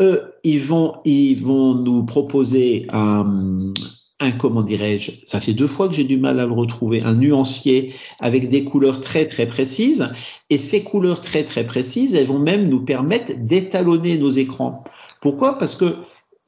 Eux, 0.00 0.34
ils 0.44 0.60
vont 0.60 0.96
ils 1.04 1.42
vont 1.42 1.74
nous 1.74 2.04
proposer 2.04 2.86
un 2.90 3.72
un 4.20 4.32
comment 4.32 4.62
dirais-je, 4.62 5.12
ça 5.24 5.40
fait 5.40 5.54
deux 5.54 5.66
fois 5.66 5.88
que 5.88 5.94
j'ai 5.94 6.04
du 6.04 6.18
mal 6.18 6.38
à 6.40 6.46
le 6.46 6.52
retrouver, 6.52 7.00
un 7.02 7.14
nuancier 7.14 7.94
avec 8.20 8.50
des 8.50 8.64
couleurs 8.64 9.00
très 9.00 9.26
très 9.26 9.46
précises. 9.46 10.12
Et 10.50 10.58
ces 10.58 10.84
couleurs 10.84 11.22
très 11.22 11.42
très 11.42 11.64
précises, 11.64 12.14
elles 12.14 12.26
vont 12.26 12.38
même 12.38 12.68
nous 12.68 12.84
permettre 12.84 13.32
d'étalonner 13.38 14.18
nos 14.18 14.28
écrans. 14.28 14.84
Pourquoi? 15.22 15.58
Parce 15.58 15.74
que 15.74 15.96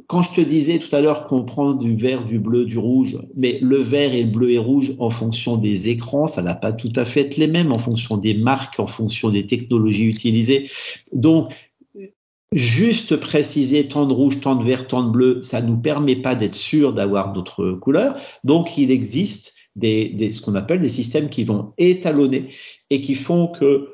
quand 0.07 0.21
je 0.21 0.35
te 0.35 0.41
disais 0.43 0.79
tout 0.79 0.95
à 0.95 1.01
l'heure 1.01 1.27
qu'on 1.27 1.45
prend 1.45 1.73
du 1.73 1.97
vert, 1.97 2.25
du 2.27 2.39
bleu, 2.39 2.67
du 2.67 2.77
rouge, 2.77 3.19
mais 3.35 3.59
le 3.63 3.79
vert 3.79 4.13
et 4.13 4.25
le 4.25 4.31
bleu 4.31 4.51
et 4.51 4.59
rouge 4.59 4.95
en 4.99 5.09
fonction 5.09 5.57
des 5.57 5.89
écrans, 5.89 6.27
ça 6.27 6.43
n'a 6.43 6.55
pas 6.55 6.73
tout 6.73 6.93
à 6.97 7.07
fait 7.07 7.39
les 7.39 7.47
mêmes 7.47 7.73
en 7.73 7.79
fonction 7.79 8.19
des 8.19 8.35
marques, 8.35 8.79
en 8.81 8.87
fonction 8.87 9.31
des 9.31 9.47
technologies 9.47 10.05
utilisées. 10.05 10.71
Donc, 11.15 11.55
juste 12.53 13.17
préciser 13.17 13.89
tant 13.89 14.07
de 14.07 14.13
rouge, 14.13 14.41
tant 14.41 14.55
de 14.55 14.65
vert, 14.65 14.87
tant 14.87 15.05
de 15.05 15.11
bleu, 15.11 15.43
ça 15.43 15.61
nous 15.63 15.77
permet 15.77 16.17
pas 16.17 16.35
d'être 16.35 16.55
sûr 16.55 16.93
d'avoir 16.93 17.35
notre 17.35 17.73
couleur. 17.73 18.17
Donc, 18.45 18.77
il 18.79 18.91
existe 18.91 19.55
des, 19.75 20.11
des 20.11 20.33
ce 20.33 20.41
qu'on 20.41 20.55
appelle 20.55 20.81
des 20.81 20.89
systèmes 20.89 21.31
qui 21.31 21.45
vont 21.45 21.73
étalonner 21.79 22.49
et 22.91 23.01
qui 23.01 23.15
font 23.15 23.49
que 23.49 23.92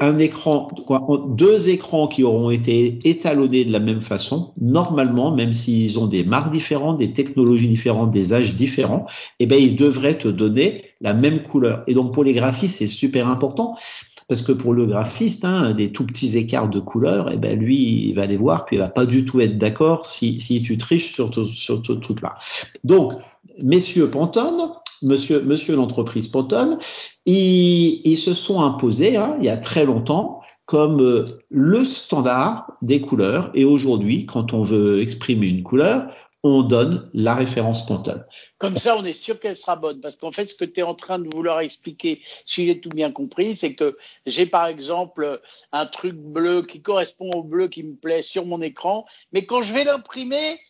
un 0.00 0.18
écran, 0.18 0.68
quoi, 0.86 1.06
deux 1.28 1.68
écrans 1.70 2.08
qui 2.08 2.24
auront 2.24 2.50
été 2.50 2.98
étalonnés 3.04 3.64
de 3.64 3.72
la 3.72 3.80
même 3.80 4.02
façon, 4.02 4.52
normalement, 4.60 5.34
même 5.34 5.54
s'ils 5.54 5.98
ont 5.98 6.06
des 6.06 6.24
marques 6.24 6.52
différentes, 6.52 6.98
des 6.98 7.12
technologies 7.12 7.68
différentes, 7.68 8.10
des 8.10 8.32
âges 8.32 8.56
différents, 8.56 9.06
eh 9.40 9.46
ben, 9.46 9.60
ils 9.60 9.76
devraient 9.76 10.18
te 10.18 10.28
donner 10.28 10.84
la 11.00 11.14
même 11.14 11.42
couleur. 11.42 11.84
Et 11.86 11.94
donc, 11.94 12.12
pour 12.12 12.24
les 12.24 12.34
graphistes, 12.34 12.76
c'est 12.76 12.86
super 12.86 13.28
important 13.28 13.76
parce 14.28 14.42
que 14.42 14.52
pour 14.52 14.74
le 14.74 14.86
graphiste, 14.86 15.44
hein, 15.44 15.72
des 15.72 15.90
tout 15.90 16.04
petits 16.04 16.36
écarts 16.36 16.68
de 16.68 16.80
couleur, 16.80 17.30
eh 17.32 17.38
ben 17.38 17.58
lui, 17.58 18.08
il 18.08 18.14
va 18.14 18.26
les 18.26 18.36
voir, 18.36 18.66
puis 18.66 18.76
il 18.76 18.78
va 18.78 18.88
pas 18.88 19.06
du 19.06 19.24
tout 19.24 19.40
être 19.40 19.56
d'accord 19.56 20.04
si, 20.04 20.38
si 20.40 20.62
tu 20.62 20.76
triches 20.76 21.14
sur, 21.14 21.32
sur 21.34 21.82
ce 21.84 21.92
truc-là. 21.92 22.36
Donc, 22.84 23.14
messieurs 23.62 24.10
Pantone, 24.10 24.70
monsieur, 25.02 25.40
monsieur 25.42 25.76
l'entreprise 25.76 26.28
Pantone, 26.28 26.78
ils, 27.26 28.00
ils, 28.04 28.18
se 28.18 28.34
sont 28.34 28.60
imposés 28.60 29.16
hein, 29.16 29.36
il 29.38 29.46
y 29.46 29.50
a 29.50 29.56
très 29.56 29.84
longtemps 29.84 30.40
comme 30.68 31.00
euh, 31.00 31.24
le 31.50 31.82
standard 31.86 32.70
des 32.82 33.00
couleurs. 33.00 33.50
Et 33.54 33.64
aujourd'hui, 33.64 34.26
quand 34.26 34.52
on 34.52 34.62
veut 34.64 35.00
exprimer 35.00 35.46
une 35.46 35.62
couleur, 35.62 36.12
on 36.42 36.62
donne 36.62 37.10
la 37.14 37.34
référence 37.34 37.86
Pantone. 37.86 38.24
Comme 38.58 38.76
ça, 38.76 38.96
on 38.98 39.04
est 39.04 39.14
sûr 39.14 39.40
qu'elle 39.40 39.56
sera 39.56 39.76
bonne. 39.76 40.00
Parce 40.00 40.16
qu'en 40.16 40.30
fait, 40.30 40.46
ce 40.46 40.54
que 40.54 40.66
tu 40.66 40.80
es 40.80 40.82
en 40.82 40.94
train 40.94 41.18
de 41.18 41.28
vouloir 41.32 41.60
expliquer, 41.60 42.20
si 42.44 42.66
j'ai 42.66 42.80
tout 42.80 42.90
bien 42.90 43.10
compris, 43.10 43.56
c'est 43.56 43.74
que 43.74 43.96
j'ai 44.26 44.44
par 44.44 44.66
exemple 44.66 45.40
un 45.72 45.86
truc 45.86 46.16
bleu 46.16 46.62
qui 46.62 46.82
correspond 46.82 47.30
au 47.34 47.42
bleu 47.42 47.68
qui 47.68 47.82
me 47.82 47.94
plaît 47.94 48.22
sur 48.22 48.44
mon 48.44 48.60
écran, 48.60 49.06
mais 49.32 49.46
quand 49.46 49.62
je 49.62 49.72
vais 49.72 49.84
l'imprimer, 49.84 50.60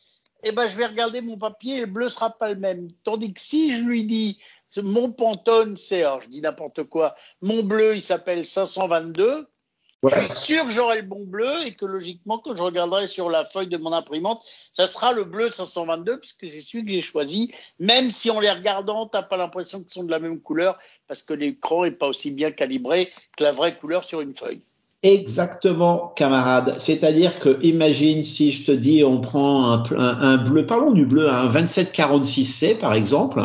eh 0.42 0.52
ben, 0.52 0.68
je 0.68 0.76
vais 0.76 0.86
regarder 0.86 1.20
mon 1.20 1.38
papier 1.38 1.76
et 1.76 1.80
le 1.80 1.86
bleu 1.86 2.08
sera 2.08 2.30
pas 2.30 2.48
le 2.48 2.56
même. 2.56 2.88
Tandis 3.04 3.32
que 3.32 3.40
si 3.40 3.76
je 3.76 3.82
lui 3.82 4.04
dis, 4.04 4.40
mon 4.76 5.12
Pantone, 5.12 5.76
c'est, 5.76 6.02
alors 6.02 6.20
je 6.20 6.28
dis 6.28 6.40
n'importe 6.40 6.84
quoi, 6.84 7.16
mon 7.42 7.62
bleu, 7.62 7.96
il 7.96 8.02
s'appelle 8.02 8.46
522, 8.46 9.48
je 10.04 10.14
suis 10.14 10.28
sûr 10.28 10.64
que 10.64 10.70
j'aurai 10.70 10.96
le 10.96 11.08
bon 11.08 11.24
bleu 11.24 11.50
et 11.66 11.74
que 11.74 11.84
logiquement, 11.84 12.38
quand 12.38 12.54
je 12.54 12.62
regarderai 12.62 13.08
sur 13.08 13.30
la 13.30 13.44
feuille 13.44 13.66
de 13.66 13.78
mon 13.78 13.92
imprimante, 13.92 14.40
ça 14.72 14.86
sera 14.86 15.12
le 15.12 15.24
bleu 15.24 15.50
522 15.50 16.20
puisque 16.20 16.46
c'est 16.46 16.60
celui 16.60 16.84
que 16.84 16.90
j'ai 16.92 17.02
choisi, 17.02 17.52
même 17.80 18.12
si 18.12 18.30
en 18.30 18.38
les 18.38 18.50
regardant, 18.50 19.08
t'as 19.08 19.22
pas 19.22 19.36
l'impression 19.36 19.80
qu'ils 19.80 19.90
sont 19.90 20.04
de 20.04 20.12
la 20.12 20.20
même 20.20 20.40
couleur 20.40 20.78
parce 21.08 21.24
que 21.24 21.34
l'écran 21.34 21.84
est 21.84 21.90
pas 21.90 22.06
aussi 22.06 22.30
bien 22.30 22.52
calibré 22.52 23.12
que 23.36 23.42
la 23.42 23.50
vraie 23.50 23.76
couleur 23.76 24.04
sur 24.04 24.20
une 24.20 24.36
feuille. 24.36 24.62
Exactement, 25.02 26.08
camarade. 26.16 26.74
C'est-à-dire 26.78 27.38
que, 27.38 27.58
imagine 27.62 28.24
si 28.24 28.50
je 28.50 28.66
te 28.66 28.72
dis, 28.72 29.04
on 29.04 29.20
prend 29.20 29.72
un, 29.72 29.82
un, 29.96 30.36
bleu, 30.38 30.66
parlons 30.66 30.90
du 30.90 31.06
bleu, 31.06 31.28
un 31.28 31.48
2746C 31.50 32.78
par 32.78 32.94
exemple. 32.94 33.40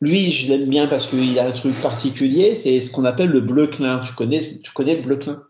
Lui, 0.00 0.32
je 0.32 0.48
l'aime 0.48 0.68
bien 0.68 0.86
parce 0.86 1.06
qu'il 1.06 1.38
a 1.38 1.46
un 1.46 1.52
truc 1.52 1.80
particulier, 1.80 2.54
c'est 2.54 2.80
ce 2.80 2.90
qu'on 2.90 3.04
appelle 3.04 3.30
le 3.30 3.40
bleu 3.40 3.66
clin. 3.66 4.00
Tu 4.00 4.14
connais, 4.14 4.58
tu 4.62 4.72
connais 4.72 4.96
le 4.96 5.02
bleu 5.02 5.16
clin? 5.16 5.42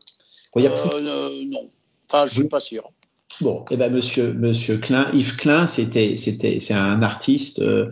Euh, 0.57 0.69
euh, 0.95 1.45
Non, 1.47 1.71
enfin, 2.09 2.27
je 2.27 2.35
suis 2.35 2.49
pas 2.49 2.61
sûr. 2.61 2.91
Bon, 3.41 3.65
eh 3.71 3.77
ben 3.77 3.91
Monsieur 3.91 4.35
Monsieur 4.35 4.77
Klein, 4.77 5.07
Yves 5.15 5.37
Klein, 5.37 5.67
c'était 5.67 6.17
c'était 6.19 6.61
c'est 6.61 6.75
un 6.75 7.03
artiste 7.03 7.61
euh, 7.61 7.91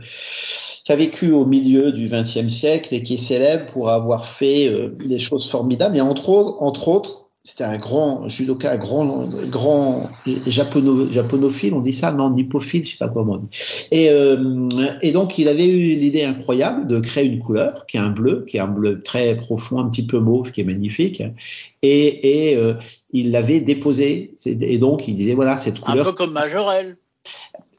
qui 0.85 0.93
a 0.93 0.97
vécu 0.97 1.31
au 1.31 1.47
milieu 1.47 1.91
du 1.93 2.09
XXe 2.11 2.49
siècle 2.49 2.95
et 2.95 3.03
qui 3.03 3.15
est 3.15 3.19
célèbre 3.19 3.65
pour 3.73 3.89
avoir 3.89 4.27
fait 4.27 4.69
euh, 4.69 4.91
des 5.07 5.21
choses 5.21 5.49
formidables. 5.49 5.97
Et 5.97 6.03
entre 6.03 6.29
autres, 6.29 6.63
entre 6.63 6.89
autres, 6.89 7.28
c'était 7.49 7.65
un 7.65 7.79
grand 7.79 8.29
judoka, 8.29 8.73
un 8.73 8.77
grand, 8.77 9.27
grand 9.47 10.11
japono, 10.47 11.09
japonophile, 11.09 11.73
on 11.73 11.81
dit 11.81 11.95
ça, 11.95 12.13
non, 12.13 12.29
nippophile, 12.29 12.85
je 12.85 12.91
sais 12.91 12.97
pas 12.99 13.09
comment 13.09 13.33
on 13.33 13.37
dit. 13.39 13.49
Et, 13.91 14.11
euh, 14.11 14.69
et 15.01 15.13
donc, 15.13 15.39
il 15.39 15.49
avait 15.49 15.65
eu 15.65 15.99
l'idée 15.99 16.25
incroyable 16.25 16.87
de 16.87 17.01
créer 17.01 17.25
une 17.25 17.39
couleur 17.39 17.87
qui 17.87 17.97
est 17.97 18.01
un 18.01 18.11
bleu, 18.11 18.45
qui 18.47 18.59
est 18.59 18.61
un 18.61 18.69
bleu 18.69 19.03
très 19.03 19.35
profond, 19.35 19.79
un 19.79 19.89
petit 19.89 20.05
peu 20.05 20.19
mauve, 20.19 20.53
qui 20.53 20.61
est 20.61 20.65
magnifique. 20.65 21.23
Et, 21.81 22.51
et 22.51 22.57
euh, 22.59 22.75
il 23.15 23.31
l'avait 23.31 23.61
déposé. 23.61 24.35
Et 24.45 24.77
donc, 24.77 25.09
il 25.09 25.17
disait, 25.17 25.33
voilà, 25.33 25.57
cette 25.57 25.81
couleur. 25.81 26.07
Un 26.07 26.11
peu 26.11 26.17
comme 26.17 26.33
Majorel. 26.33 26.99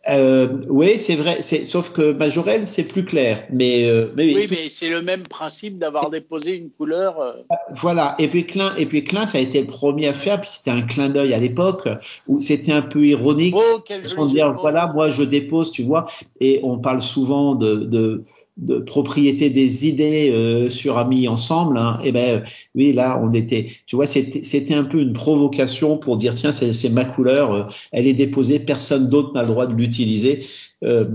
Euh, 0.07 0.47
oui, 0.69 0.97
c'est 0.97 1.15
vrai. 1.15 1.41
Sauf 1.41 1.91
que 1.91 2.13
Majorel, 2.13 2.65
c'est 2.65 2.85
plus 2.85 3.03
clair. 3.03 3.43
Mais, 3.51 3.85
euh, 3.89 4.07
mais 4.15 4.33
oui, 4.33 4.47
mais 4.49 4.69
c'est 4.69 4.89
le 4.89 5.01
même 5.01 5.23
principe 5.23 5.77
d'avoir 5.77 6.09
déposé 6.09 6.55
une 6.55 6.69
couleur. 6.69 7.19
Euh. 7.19 7.33
Voilà. 7.75 8.15
Et 8.17 8.27
puis 8.29 8.45
Klein, 8.45 8.73
et 8.77 8.85
puis 8.85 9.03
Klein, 9.03 9.27
ça 9.27 9.37
a 9.37 9.41
été 9.41 9.59
le 9.59 9.67
premier 9.67 10.07
à 10.07 10.13
faire. 10.13 10.39
Puis 10.39 10.49
c'était 10.53 10.71
un 10.71 10.81
clin 10.81 11.09
d'œil 11.09 11.33
à 11.33 11.39
l'époque 11.39 11.87
où 12.27 12.39
c'était 12.39 12.71
un 12.71 12.81
peu 12.81 13.05
ironique. 13.05 13.55
Oh, 13.57 13.79
quel 13.85 14.03
dire, 14.03 14.55
voilà, 14.59 14.91
moi 14.93 15.11
je 15.11 15.23
dépose, 15.23 15.71
tu 15.71 15.83
vois. 15.83 16.05
Et 16.39 16.61
on 16.63 16.79
parle 16.79 17.01
souvent 17.01 17.55
de, 17.55 17.75
de 17.75 18.23
de 18.59 18.79
propriété 18.79 19.49
des 19.49 19.87
idées 19.87 20.31
euh, 20.33 20.69
sur 20.69 20.97
Amis 20.97 21.27
ensemble, 21.27 21.77
hein, 21.77 21.97
eh 22.03 22.11
ben 22.11 22.43
oui 22.75 22.91
là 22.91 23.19
on 23.23 23.31
était, 23.31 23.67
tu 23.85 23.95
vois 23.95 24.05
c'était 24.05 24.73
un 24.73 24.83
peu 24.83 24.99
une 24.99 25.13
provocation 25.13 25.97
pour 25.97 26.17
dire 26.17 26.33
tiens 26.35 26.51
c'est 26.51 26.89
ma 26.89 27.05
couleur, 27.05 27.53
euh, 27.53 27.63
elle 27.91 28.05
est 28.05 28.13
déposée, 28.13 28.59
personne 28.59 29.09
d'autre 29.09 29.33
n'a 29.33 29.43
le 29.43 29.47
droit 29.49 29.65
de 29.65 29.73
l'utiliser. 29.73 30.45
Euh, 30.83 31.05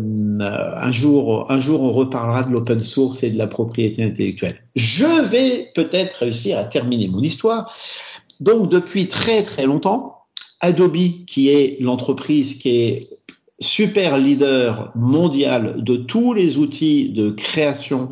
un 0.40 0.92
jour 0.92 1.50
un 1.50 1.60
jour 1.60 1.80
on 1.82 1.92
reparlera 1.92 2.44
de 2.44 2.52
l'open 2.52 2.82
source 2.82 3.22
et 3.22 3.30
de 3.30 3.38
la 3.38 3.46
propriété 3.46 4.02
intellectuelle. 4.02 4.56
Je 4.74 5.28
vais 5.30 5.70
peut-être 5.74 6.16
réussir 6.16 6.58
à 6.58 6.64
terminer 6.64 7.08
mon 7.08 7.20
histoire. 7.20 7.74
Donc 8.40 8.70
depuis 8.70 9.06
très 9.06 9.42
très 9.42 9.66
longtemps, 9.66 10.24
Adobe 10.60 11.24
qui 11.26 11.50
est 11.50 11.76
l'entreprise 11.80 12.54
qui 12.54 12.70
est 12.70 13.08
super 13.60 14.18
leader 14.18 14.92
mondial 14.94 15.82
de 15.82 15.96
tous 15.96 16.32
les 16.32 16.58
outils 16.58 17.10
de 17.10 17.30
création 17.30 18.10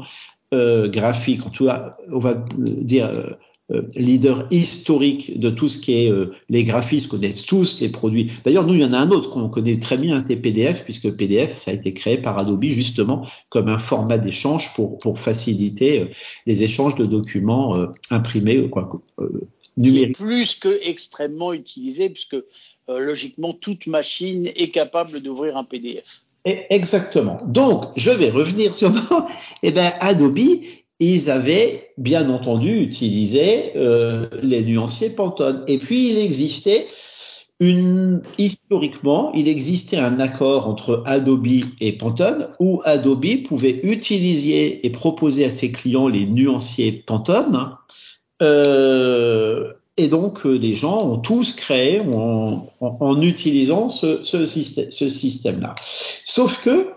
euh, 0.54 0.88
graphique, 0.88 1.46
en 1.46 1.50
tout 1.50 1.66
cas, 1.66 1.96
on 2.10 2.18
va 2.18 2.44
dire 2.58 3.06
euh, 3.06 3.30
euh, 3.70 3.82
leader 3.94 4.46
historique 4.50 5.38
de 5.40 5.50
tout 5.50 5.66
ce 5.66 5.78
qui 5.78 5.94
est 5.94 6.12
les 6.50 6.64
graphistes 6.64 7.08
connaissent 7.08 7.46
tous 7.46 7.80
les 7.80 7.88
produits. 7.88 8.30
D'ailleurs, 8.44 8.66
nous, 8.66 8.74
il 8.74 8.80
y 8.80 8.84
en 8.84 8.92
a 8.92 8.98
un 8.98 9.10
autre 9.10 9.30
qu'on 9.30 9.48
connaît 9.48 9.78
très 9.78 9.96
bien, 9.96 10.20
c'est 10.20 10.36
PDF, 10.36 10.84
puisque 10.84 11.16
PDF, 11.16 11.54
ça 11.54 11.70
a 11.70 11.74
été 11.74 11.94
créé 11.94 12.18
par 12.18 12.38
Adobe 12.38 12.64
justement 12.64 13.26
comme 13.48 13.68
un 13.68 13.78
format 13.78 14.18
d'échange 14.18 14.72
pour, 14.74 14.98
pour 14.98 15.18
faciliter 15.18 16.08
les 16.46 16.62
échanges 16.62 16.96
de 16.96 17.06
documents 17.06 17.74
imprimés, 18.10 18.68
quoi, 18.68 19.02
numériques. 19.76 20.16
Plus 20.16 20.54
que 20.54 20.80
extrêmement 20.82 21.52
utilisé, 21.52 22.10
puisque 22.10 22.34
euh, 22.34 22.46
logiquement, 22.98 23.52
toute 23.52 23.86
machine 23.86 24.48
est 24.56 24.68
capable 24.68 25.20
d'ouvrir 25.20 25.56
un 25.56 25.64
PDF. 25.64 26.24
Exactement. 26.44 27.38
Donc, 27.46 27.84
je 27.96 28.10
vais 28.10 28.30
revenir 28.30 28.74
sur 28.74 28.92
eh 29.62 29.70
ben, 29.70 29.92
Adobe, 30.00 30.40
ils 30.98 31.30
avaient 31.30 31.90
bien 31.98 32.28
entendu 32.30 32.80
utilisé 32.80 33.72
euh, 33.76 34.28
les 34.42 34.62
nuanciers 34.62 35.10
Pantone. 35.10 35.64
Et 35.68 35.78
puis, 35.78 36.10
il 36.10 36.18
existait 36.18 36.88
historiquement, 38.38 39.32
il 39.34 39.48
existait 39.48 39.98
un 39.98 40.18
accord 40.18 40.68
entre 40.68 41.02
Adobe 41.06 41.46
et 41.80 41.92
Pantone 41.92 42.48
où 42.58 42.82
Adobe 42.84 43.44
pouvait 43.46 43.80
utiliser 43.84 44.84
et 44.84 44.90
proposer 44.90 45.44
à 45.44 45.50
ses 45.50 45.70
clients 45.70 46.08
les 46.08 46.26
nuanciers 46.26 47.04
Pantone 47.06 47.76
euh, 48.40 49.72
et 49.96 50.08
donc, 50.08 50.46
euh, 50.46 50.56
les 50.56 50.74
gens 50.74 51.06
ont 51.06 51.18
tous 51.18 51.52
créé 51.52 52.00
en, 52.00 52.68
en, 52.80 53.22
utilisant 53.22 53.88
ce, 53.88 54.24
ce, 54.24 54.44
système, 54.46 54.90
ce 54.90 55.08
système-là. 55.08 55.74
Sauf 56.24 56.62
que, 56.62 56.92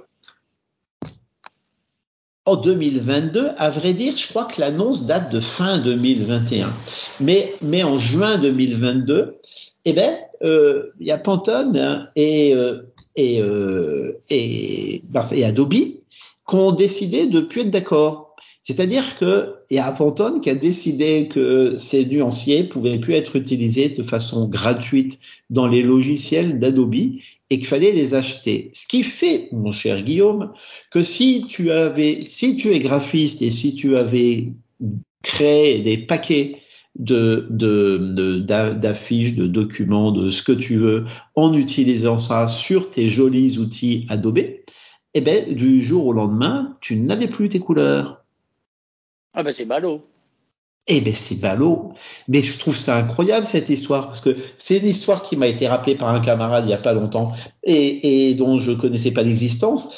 en 2.46 2.56
2022, 2.56 3.50
à 3.58 3.70
vrai 3.70 3.94
dire, 3.94 4.16
je 4.16 4.28
crois 4.28 4.46
que 4.46 4.62
l'annonce 4.62 5.08
date 5.08 5.32
de 5.32 5.40
fin 5.40 5.80
2021. 5.80 6.74
Mais, 7.20 7.54
mais 7.62 7.84
en 7.84 7.98
juin 7.98 8.38
2022, 8.38 9.40
eh 9.86 9.94
ben, 9.94 10.18
euh, 10.44 10.92
il 11.00 11.08
y 11.08 11.12
a 11.12 11.18
Pantone 11.18 12.10
et, 12.16 12.54
euh, 12.54 12.84
et, 13.16 13.42
euh, 13.42 14.22
et, 14.30 15.02
ben, 15.10 15.24
et 15.32 15.44
Adobe 15.44 15.74
qui 15.74 16.56
ont 16.56 16.72
décidé 16.72 17.28
de 17.28 17.42
plus 17.42 17.62
être 17.62 17.72
d'accord. 17.72 18.35
C'est-à-dire 18.66 19.20
que 19.20 19.58
il 19.70 19.78
y 19.78 19.80
a 19.80 19.92
Pantone 19.92 20.42
qui 20.42 20.50
a 20.50 20.56
décidé 20.56 21.30
que 21.32 21.76
ces 21.78 22.04
nuanciers 22.06 22.64
pouvaient 22.64 23.00
plus 23.00 23.14
être 23.14 23.36
utilisés 23.36 23.90
de 23.90 24.02
façon 24.02 24.50
gratuite 24.50 25.20
dans 25.52 25.68
les 25.68 25.84
logiciels 25.84 26.60
d'Adobe 26.60 26.96
et 26.96 27.58
qu'il 27.60 27.68
fallait 27.68 27.92
les 27.92 28.16
acheter. 28.16 28.72
Ce 28.74 28.88
qui 28.88 29.04
fait, 29.04 29.50
mon 29.52 29.72
cher 29.72 30.02
Guillaume, 30.02 30.52
que 30.92 31.04
si 31.04 31.46
tu 31.48 31.70
avais, 31.70 32.20
si 32.26 32.58
tu 32.58 32.72
es 32.72 32.80
graphiste 32.80 33.44
et 33.44 33.52
si 33.52 33.76
tu 33.76 33.98
avais 33.98 34.52
créé 35.22 35.82
des 35.82 36.00
paquets 36.00 36.58
de, 36.98 37.48
de, 37.52 38.40
d'affiches, 38.40 39.36
de, 39.36 39.46
documents, 39.46 40.12
de 40.12 40.32
ce 40.32 40.42
que 40.42 40.54
tu 40.54 40.78
veux, 40.78 41.06
en 41.36 41.54
utilisant 41.54 42.18
ça 42.18 42.48
sur 42.48 42.90
tes 42.90 43.10
jolis 43.10 43.60
outils 43.60 44.08
Adobe, 44.10 44.40
eh 45.14 45.22
ben, 45.22 45.54
du 45.54 45.84
jour 45.84 46.08
au 46.08 46.14
lendemain, 46.14 46.78
tu 46.82 46.96
n'avais 46.96 47.28
plus 47.28 47.50
tes 47.50 47.60
couleurs. 47.60 48.25
Ah 49.36 49.44
ben 49.44 49.54
c'est 49.54 49.66
ballot. 49.66 50.02
Eh 50.88 51.02
ben 51.02 51.14
c'est 51.14 51.40
ballot, 51.40 51.94
mais 52.28 52.42
je 52.42 52.58
trouve 52.60 52.78
ça 52.78 52.96
incroyable 52.98 53.46
cette 53.46 53.70
histoire 53.70 54.08
parce 54.08 54.22
que 54.22 54.36
c'est 54.60 54.78
une 54.78 54.88
histoire 54.88 55.24
qui 55.24 55.36
m'a 55.36 55.48
été 55.48 55.68
rappelée 55.68 55.96
par 55.96 56.10
un 56.10 56.20
camarade 56.20 56.66
il 56.68 56.70
y 56.70 56.74
a 56.74 56.78
pas 56.78 56.94
longtemps 56.94 57.34
et, 57.64 58.30
et 58.30 58.36
dont 58.36 58.60
je 58.60 58.72
connaissais 58.72 59.12
pas 59.12 59.24
l'existence. 59.24 59.90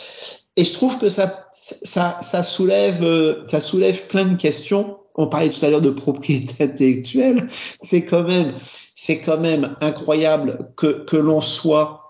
Et 0.55 0.63
je 0.65 0.73
trouve 0.73 0.97
que 0.97 1.09
ça 1.09 1.49
ça 1.51 2.19
ça 2.21 2.41
soulève 2.41 3.45
ça 3.49 3.59
soulève 3.59 4.07
plein 4.07 4.25
de 4.25 4.37
questions. 4.37 4.97
On 5.19 5.27
parlait 5.27 5.49
tout 5.49 5.65
à 5.65 5.69
l'heure 5.69 5.81
de 5.81 5.89
propriété 5.89 6.63
intellectuelle, 6.63 7.47
c'est 7.81 8.05
quand 8.05 8.23
même, 8.23 8.53
c'est 8.93 9.19
quand 9.19 9.39
même 9.39 9.75
incroyable 9.81 10.71
que, 10.77 11.03
que 11.05 11.17
l'on 11.17 11.41
soit, 11.41 12.06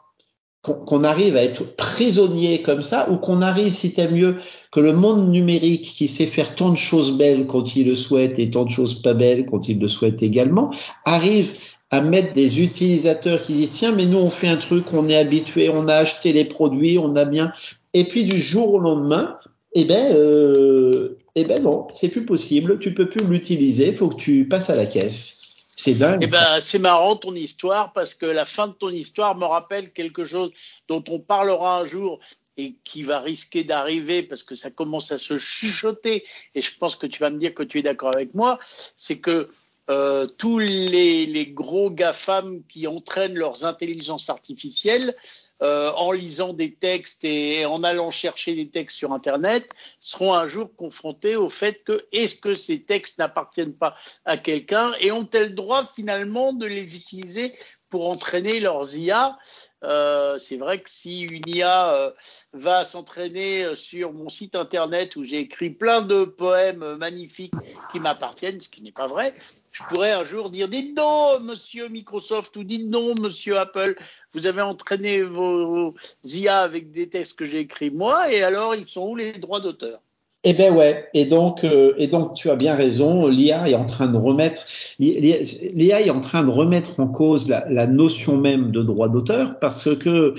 qu'on 0.74 1.04
arrive 1.04 1.36
à 1.36 1.44
être 1.44 1.64
prisonnier 1.76 2.62
comme 2.62 2.82
ça, 2.82 3.10
ou 3.10 3.18
qu'on 3.18 3.42
arrive, 3.42 3.72
si 3.72 3.94
mieux, 4.12 4.38
que 4.72 4.80
le 4.80 4.94
monde 4.94 5.30
numérique 5.30 5.94
qui 5.96 6.08
sait 6.08 6.28
faire 6.28 6.56
tant 6.56 6.70
de 6.70 6.78
choses 6.78 7.18
belles 7.18 7.48
quand 7.48 7.76
il 7.76 7.88
le 7.88 7.96
souhaite 7.96 8.38
et 8.40 8.50
tant 8.50 8.66
de 8.66 8.70
choses 8.70 9.02
pas 9.02 9.14
belles 9.14 9.46
quand 9.46 9.70
il 9.70 9.80
le 9.80 9.88
souhaite 9.88 10.22
également, 10.22 10.72
arrive 11.06 11.54
à 11.90 12.02
mettre 12.02 12.34
des 12.34 12.62
utilisateurs 12.62 13.42
qui 13.42 13.54
disent 13.54 13.72
tiens 13.72 13.94
mais 13.94 14.06
nous 14.06 14.18
on 14.18 14.30
fait 14.30 14.50
un 14.50 14.58
truc, 14.58 14.94
on 14.94 15.08
est 15.08 15.16
habitué, 15.16 15.70
on 15.70 15.88
a 15.88 15.96
acheté 15.96 16.34
les 16.34 16.44
produits, 16.44 16.98
on 16.98 17.16
a 17.16 17.24
bien 17.24 17.54
et 17.94 18.04
puis 18.04 18.26
du 18.26 18.40
jour 18.40 18.74
au 18.74 18.80
lendemain, 18.80 19.38
eh 19.74 19.86
ben 19.86 20.14
euh, 20.14 21.18
eh 21.36 21.46
ben 21.46 21.64
non, 21.64 21.88
c'est 21.94 22.10
plus 22.10 22.26
possible, 22.26 22.80
tu 22.80 22.94
peux 22.94 23.10
plus 23.10 23.26
l'utiliser, 23.26 23.94
faut 23.94 24.10
que 24.10 24.16
tu 24.16 24.48
passes 24.48 24.70
à 24.70 24.76
la 24.76 24.86
caisse. 24.86 25.37
C'est 25.78 25.94
dingue. 25.94 26.24
Eh 26.24 26.28
ben, 26.28 26.60
c'est 26.60 26.80
marrant 26.80 27.16
ton 27.16 27.36
histoire 27.36 27.94
parce 27.94 28.16
que 28.16 28.26
la 28.26 28.46
fin 28.46 28.68
de 28.68 28.74
ton 28.74 28.90
histoire 28.90 29.38
me 29.38 29.46
rappelle 29.46 29.94
quelque 29.94 30.26
chose 30.26 30.52
dont 30.88 31.04
on 31.08 31.20
parlera 31.20 31.80
un 31.80 31.86
jour 31.86 32.20
et 32.58 32.78
qui 32.84 33.04
va 33.04 33.20
risquer 33.20 33.64
d'arriver 33.64 34.24
parce 34.24 34.42
que 34.42 34.56
ça 34.56 34.72
commence 34.72 35.12
à 35.12 35.20
se 35.20 35.38
chuchoter 35.38 36.26
et 36.56 36.62
je 36.64 36.76
pense 36.80 36.96
que 36.96 37.06
tu 37.06 37.20
vas 37.20 37.30
me 37.30 37.38
dire 37.38 37.54
que 37.54 37.62
tu 37.62 37.78
es 37.78 37.84
d'accord 37.84 38.16
avec 38.16 38.34
moi, 38.34 38.58
c'est 38.96 39.20
que 39.20 39.52
euh, 39.92 40.26
tous 40.26 40.58
les, 40.58 41.28
les 41.28 41.46
gros 41.46 41.92
GAFAM 41.92 42.64
qui 42.68 42.88
entraînent 42.88 43.36
leurs 43.36 43.64
intelligences 43.64 44.30
artificielles 44.30 45.16
euh, 45.64 45.92
en 45.96 46.12
lisant 46.12 46.54
des 46.54 46.74
textes 46.74 47.24
et 47.24 47.66
en 47.66 47.84
allant 47.84 48.12
chercher 48.12 48.56
des 48.56 48.70
textes 48.70 48.98
sur 48.98 49.12
Internet, 49.14 49.70
seront 50.00 50.34
un 50.34 50.48
jour 50.48 50.76
confrontés 50.76 51.36
au 51.36 51.50
fait 51.50 51.84
que 51.84 52.06
est-ce 52.12 52.36
que 52.36 52.54
ces 52.54 52.84
textes 52.84 53.18
n'appartiennent 53.18 53.76
pas 53.76 53.96
à 54.26 54.38
quelqu'un 54.38 54.92
et 55.00 55.12
ont-elles 55.12 55.50
le 55.50 55.56
droit 55.56 55.86
finalement 55.96 56.54
de 56.54 56.66
les 56.66 56.96
utiliser 56.96 57.54
pour 57.90 58.10
entraîner 58.10 58.60
leurs 58.60 58.96
IA 58.96 59.38
euh, 59.84 60.40
c'est 60.40 60.58
vrai 60.58 60.82
que 60.82 60.90
si 60.90 61.22
une 61.22 61.48
IA 61.48 61.94
euh, 61.94 62.12
va 62.54 62.84
s'entraîner 62.84 63.76
sur 63.76 64.14
mon 64.14 64.30
site 64.30 64.56
internet 64.56 65.16
où 65.16 65.24
j'ai 65.24 65.40
écrit 65.40 65.70
plein 65.70 66.02
de 66.02 66.26
poèmes 66.26 66.96
magnifiques 66.96 67.54
qui 67.92 68.00
m'appartiennent, 68.00 68.60
ce 68.60 68.70
qui 68.70 68.82
n'est 68.82 68.92
pas 68.92 69.08
vrai, 69.08 69.34
je 69.72 69.84
pourrais 69.84 70.12
un 70.12 70.24
jour 70.24 70.50
dire 70.50 70.68
dites 70.68 70.96
donc, 70.96 71.42
monsieur 71.42 71.88
Microsoft, 71.90 72.58
ou 72.58 72.64
dites 72.64 72.88
non, 72.88 73.14
monsieur 73.16 73.60
Apple, 73.60 73.96
vous 74.34 74.48
avez 74.48 74.64
entraîné 74.64 75.22
vos, 75.22 75.94
IA 76.24 76.62
avec 76.62 76.92
des 76.92 77.10
textes 77.10 77.38
que 77.38 77.46
j'ai 77.46 77.60
écrits 77.60 77.92
moi, 77.92 78.32
et 78.32 78.42
alors 78.42 78.74
ils 78.74 78.88
sont 78.88 79.08
où 79.08 79.16
les 79.16 79.34
droits 79.34 79.60
d'auteur? 79.60 80.02
Eh 80.44 80.54
ben 80.54 80.74
ouais, 80.74 81.08
et 81.14 81.26
donc 81.26 81.64
euh, 81.64 81.94
et 81.98 82.08
donc 82.08 82.36
tu 82.36 82.50
as 82.50 82.56
bien 82.56 82.76
raison. 82.76 83.28
L'IA 83.28 83.70
est 83.70 83.76
en 83.76 83.86
train 83.86 84.08
de 84.08 84.18
remettre 84.18 84.66
l'IA 85.00 86.02
est 86.02 86.10
en 86.10 86.20
train 86.20 86.44
de 86.44 86.52
remettre 86.52 87.00
en 87.00 87.08
cause 87.08 87.50
la, 87.50 87.88
notion 87.88 88.38
même 88.38 88.72
de 88.72 88.84
droit 88.84 89.10
d'auteur 89.10 89.60
parce 89.60 89.94
que 89.96 90.36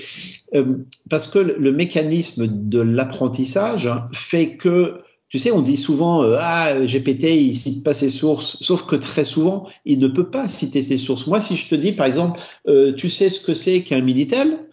euh, 0.54 0.64
parce 1.11 1.26
que 1.26 1.38
le 1.38 1.72
mécanisme 1.72 2.46
de 2.46 2.80
l'apprentissage 2.80 3.90
fait 4.12 4.56
que 4.56 5.00
tu 5.30 5.38
sais, 5.38 5.50
on 5.50 5.61
dit 5.61 5.76
souvent 5.76 6.22
euh, 6.22 6.38
ah 6.40 6.74
GPT 6.87 7.24
il 7.24 7.56
cite 7.56 7.84
pas 7.84 7.92
ses 7.92 8.08
sources, 8.08 8.56
sauf 8.61 8.84
que 8.84 8.96
très 8.96 9.24
souvent 9.24 9.66
il 9.84 9.98
ne 9.98 10.08
peut 10.08 10.30
pas 10.30 10.48
citer 10.48 10.82
ses 10.82 10.96
sources. 10.96 11.26
Moi, 11.26 11.40
si 11.40 11.56
je 11.56 11.68
te 11.68 11.74
dis 11.74 11.92
par 11.92 12.06
exemple, 12.06 12.40
tu 12.96 13.11
sais 13.11 13.28
ce 13.28 13.40
que 13.40 13.52
c'est 13.52 13.82
qu'un 13.82 14.00
Minitel 14.00 14.67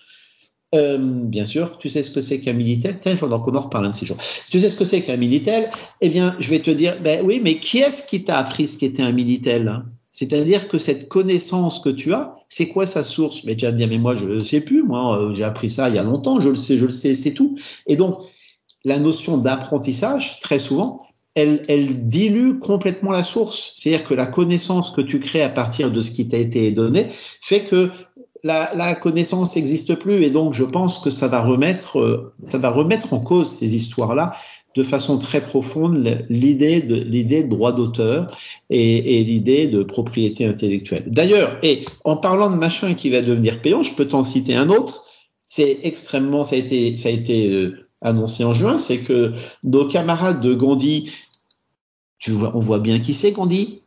euh, 0.75 0.97
bien 0.99 1.45
sûr, 1.45 1.77
tu 1.77 1.89
sais 1.89 2.03
ce 2.03 2.11
que 2.11 2.21
c'est 2.21 2.39
qu'un 2.39 2.53
Minitel? 2.53 2.99
Tiens, 2.99 3.13
il 3.13 3.17
faudra 3.17 3.39
qu'on 3.39 3.55
en 3.55 3.61
reparle 3.61 3.85
un 3.85 3.89
de 3.89 3.95
ces 3.95 4.05
jours. 4.05 4.17
Tu 4.49 4.59
sais 4.59 4.69
ce 4.69 4.75
que 4.75 4.85
c'est 4.85 5.01
qu'un 5.01 5.17
Minitel? 5.17 5.71
Eh 6.01 6.09
bien, 6.09 6.35
je 6.39 6.49
vais 6.49 6.59
te 6.59 6.71
dire, 6.71 6.97
ben 7.01 7.21
oui, 7.23 7.39
mais 7.43 7.59
qui 7.59 7.79
est-ce 7.79 8.03
qui 8.03 8.23
t'a 8.23 8.37
appris 8.37 8.67
ce 8.67 8.77
qu'était 8.77 9.03
un 9.03 9.11
Minitel 9.11 9.67
hein? 9.67 9.85
C'est-à-dire 10.15 10.69
que 10.69 10.77
cette 10.77 11.09
connaissance 11.09 11.79
que 11.79 11.89
tu 11.89 12.13
as, 12.13 12.37
c'est 12.47 12.69
quoi 12.69 12.85
sa 12.85 13.03
source? 13.03 13.43
Mais 13.43 13.57
tu 13.57 13.65
vas 13.65 13.73
me 13.73 13.77
dire, 13.77 13.89
mais 13.89 13.97
moi, 13.97 14.15
je 14.15 14.25
ne 14.25 14.39
sais 14.39 14.61
plus. 14.61 14.81
Moi, 14.81 15.19
euh, 15.19 15.33
j'ai 15.33 15.43
appris 15.43 15.69
ça 15.69 15.89
il 15.89 15.95
y 15.95 15.97
a 15.97 16.03
longtemps. 16.03 16.39
Je 16.39 16.47
le 16.47 16.55
sais, 16.55 16.77
je 16.77 16.85
le 16.85 16.93
sais, 16.93 17.15
c'est 17.15 17.33
tout. 17.33 17.57
Et 17.85 17.97
donc, 17.97 18.19
la 18.85 18.97
notion 18.97 19.37
d'apprentissage, 19.37 20.39
très 20.39 20.57
souvent, 20.57 21.01
elle, 21.35 21.61
elle, 21.67 22.07
dilue 22.07 22.59
complètement 22.59 23.11
la 23.11 23.23
source. 23.23 23.73
C'est-à-dire 23.75 24.07
que 24.07 24.13
la 24.13 24.25
connaissance 24.25 24.89
que 24.89 25.01
tu 25.01 25.19
crées 25.19 25.41
à 25.41 25.49
partir 25.49 25.91
de 25.91 25.99
ce 25.99 26.11
qui 26.11 26.29
t'a 26.29 26.37
été 26.37 26.71
donné 26.71 27.07
fait 27.41 27.65
que 27.65 27.89
la, 28.45 28.95
connaissance 28.95 29.55
n'existe 29.55 29.95
plus. 29.95 30.23
Et 30.23 30.29
donc, 30.29 30.53
je 30.53 30.63
pense 30.63 30.99
que 30.99 31.09
ça 31.09 31.27
va 31.27 31.41
remettre, 31.41 31.99
euh, 31.99 32.33
ça 32.43 32.57
va 32.57 32.69
remettre 32.69 33.13
en 33.13 33.19
cause 33.19 33.49
ces 33.49 33.75
histoires-là 33.75 34.33
de 34.75 34.83
façon 34.83 35.17
très 35.17 35.41
profonde 35.41 36.25
l'idée 36.29 36.81
de 36.81 37.47
droit 37.47 37.71
d'auteur 37.71 38.27
et, 38.69 39.23
l'idée 39.23 39.67
de 39.67 39.83
propriété 39.83 40.45
intellectuelle. 40.45 41.03
D'ailleurs, 41.07 41.57
et 41.63 41.85
en 42.03 42.17
parlant 42.17 42.49
de 42.49 42.57
machin 42.57 42.93
qui 42.93 43.09
va 43.09 43.21
devenir 43.21 43.61
payant, 43.61 43.83
je 43.83 43.93
peux 43.93 44.07
t'en 44.07 44.23
citer 44.23 44.53
un 44.53 44.69
autre. 44.69 45.05
C'est 45.47 45.79
extrêmement, 45.83 46.43
ça 46.43 46.55
a 46.55 46.59
été, 46.59 46.97
ça 46.97 47.09
a 47.09 47.13
été 47.13 47.49
euh, 47.49 47.87
annoncé 48.01 48.43
en 48.43 48.53
juin, 48.53 48.79
c'est 48.79 48.99
que 48.99 49.33
nos 49.63 49.87
camarades 49.87 50.41
de 50.41 50.53
Gandhi, 50.53 51.11
tu 52.19 52.31
vois, 52.31 52.51
on 52.53 52.59
voit 52.59 52.79
bien 52.79 52.99
qui 52.99 53.13
c'est 53.13 53.31
Gandhi? 53.31 53.81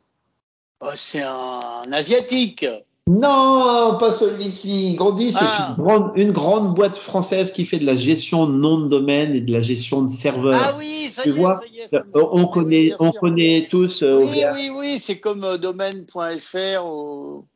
Oh, 0.81 0.87
C'est 0.97 1.23
un 1.23 1.92
asiatique. 1.92 2.64
Non, 3.09 3.97
pas 3.99 4.11
celui-ci. 4.11 4.94
Gandhi, 4.97 5.33
c'est 5.33 5.38
ah. 5.40 5.75
une, 5.79 5.83
grande, 5.83 6.12
une 6.16 6.33
grande 6.33 6.75
boîte 6.75 6.97
française 6.97 7.53
qui 7.53 7.64
fait 7.64 7.79
de 7.79 7.87
la 7.87 7.97
gestion 7.97 8.47
de 8.47 8.53
noms 8.53 8.81
de 8.81 8.88
domaine 8.88 9.35
et 9.35 9.40
de 9.40 9.51
la 9.51 9.62
gestion 9.62 10.03
de 10.03 10.09
serveurs. 10.09 10.61
Ah 10.62 10.75
oui, 10.77 11.09
ça 11.11 11.23
tu 11.23 11.31
y 11.31 11.33
vois, 11.33 11.61
est, 11.64 11.88
ça 11.88 11.97
y 11.97 11.97
est, 11.97 12.03
on 12.14 12.47
connaît, 12.47 12.92
on 12.99 13.12
connaît 13.12 13.66
tous. 13.71 14.03
Euh, 14.03 14.27
oui, 14.27 14.42
oui, 14.53 14.71
oui, 14.77 15.01
c'est 15.03 15.21
comme 15.21 15.42
euh, 15.42 15.57
domaine.fr, 15.57 16.85
ou 16.85 17.47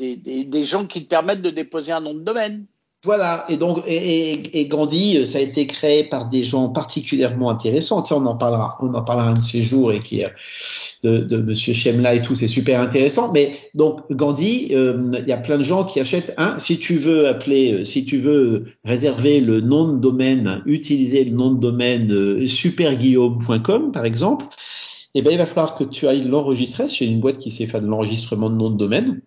des, 0.00 0.16
des, 0.16 0.44
des 0.44 0.64
gens 0.64 0.84
qui 0.86 1.04
te 1.04 1.08
permettent 1.08 1.42
de 1.42 1.50
déposer 1.50 1.92
un 1.92 2.00
nom 2.00 2.14
de 2.14 2.20
domaine. 2.20 2.66
Voilà, 3.02 3.46
et 3.48 3.56
donc 3.56 3.82
et, 3.86 4.66
Gandhi, 4.68 5.16
euh, 5.16 5.24
ça 5.24 5.38
a 5.38 5.40
été 5.40 5.66
créé 5.66 6.04
par 6.04 6.28
des 6.28 6.44
gens 6.44 6.68
particulièrement 6.68 7.48
intéressants. 7.48 8.02
Tiens, 8.02 8.18
on 8.18 8.26
en 8.26 8.36
parlera, 8.36 8.76
on 8.82 8.92
en 8.92 9.00
parlera 9.02 9.28
un 9.28 9.34
de 9.34 9.42
ces 9.42 9.62
jours 9.62 9.90
et 9.90 10.00
qui 10.00 10.22
de, 11.02 11.16
de 11.16 11.36
Monsieur 11.38 11.72
Shemla 11.72 12.16
et 12.16 12.20
tout, 12.20 12.34
c'est 12.34 12.46
super 12.46 12.78
intéressant. 12.78 13.32
Mais 13.32 13.54
donc 13.74 14.00
Gandhi, 14.12 14.68
euh, 14.72 15.10
il 15.18 15.26
y 15.26 15.32
a 15.32 15.38
plein 15.38 15.56
de 15.56 15.62
gens 15.62 15.84
qui 15.84 15.98
achètent. 15.98 16.34
Un, 16.36 16.58
si 16.58 16.78
tu 16.78 16.98
veux 16.98 17.26
appeler, 17.26 17.72
euh, 17.72 17.84
si 17.86 18.04
tu 18.04 18.18
veux 18.18 18.66
réserver 18.84 19.40
le 19.40 19.62
nom 19.62 19.94
de 19.94 19.98
domaine, 19.98 20.62
utiliser 20.66 21.24
le 21.24 21.30
nom 21.30 21.52
de 21.52 21.58
domaine 21.58 22.46
superguillaume.com 22.46 23.92
par 23.92 24.04
exemple, 24.04 24.44
eh 25.14 25.22
ben 25.22 25.30
il 25.30 25.38
va 25.38 25.46
falloir 25.46 25.74
que 25.74 25.84
tu 25.84 26.06
ailles 26.06 26.24
l'enregistrer. 26.24 26.86
C'est 26.90 27.06
une 27.06 27.20
boîte 27.20 27.38
qui 27.38 27.50
sait 27.50 27.66
faire 27.66 27.80
de 27.80 27.86
l'enregistrement 27.86 28.50
de 28.50 28.56
nom 28.56 28.68
de 28.68 28.76
domaine 28.76 29.22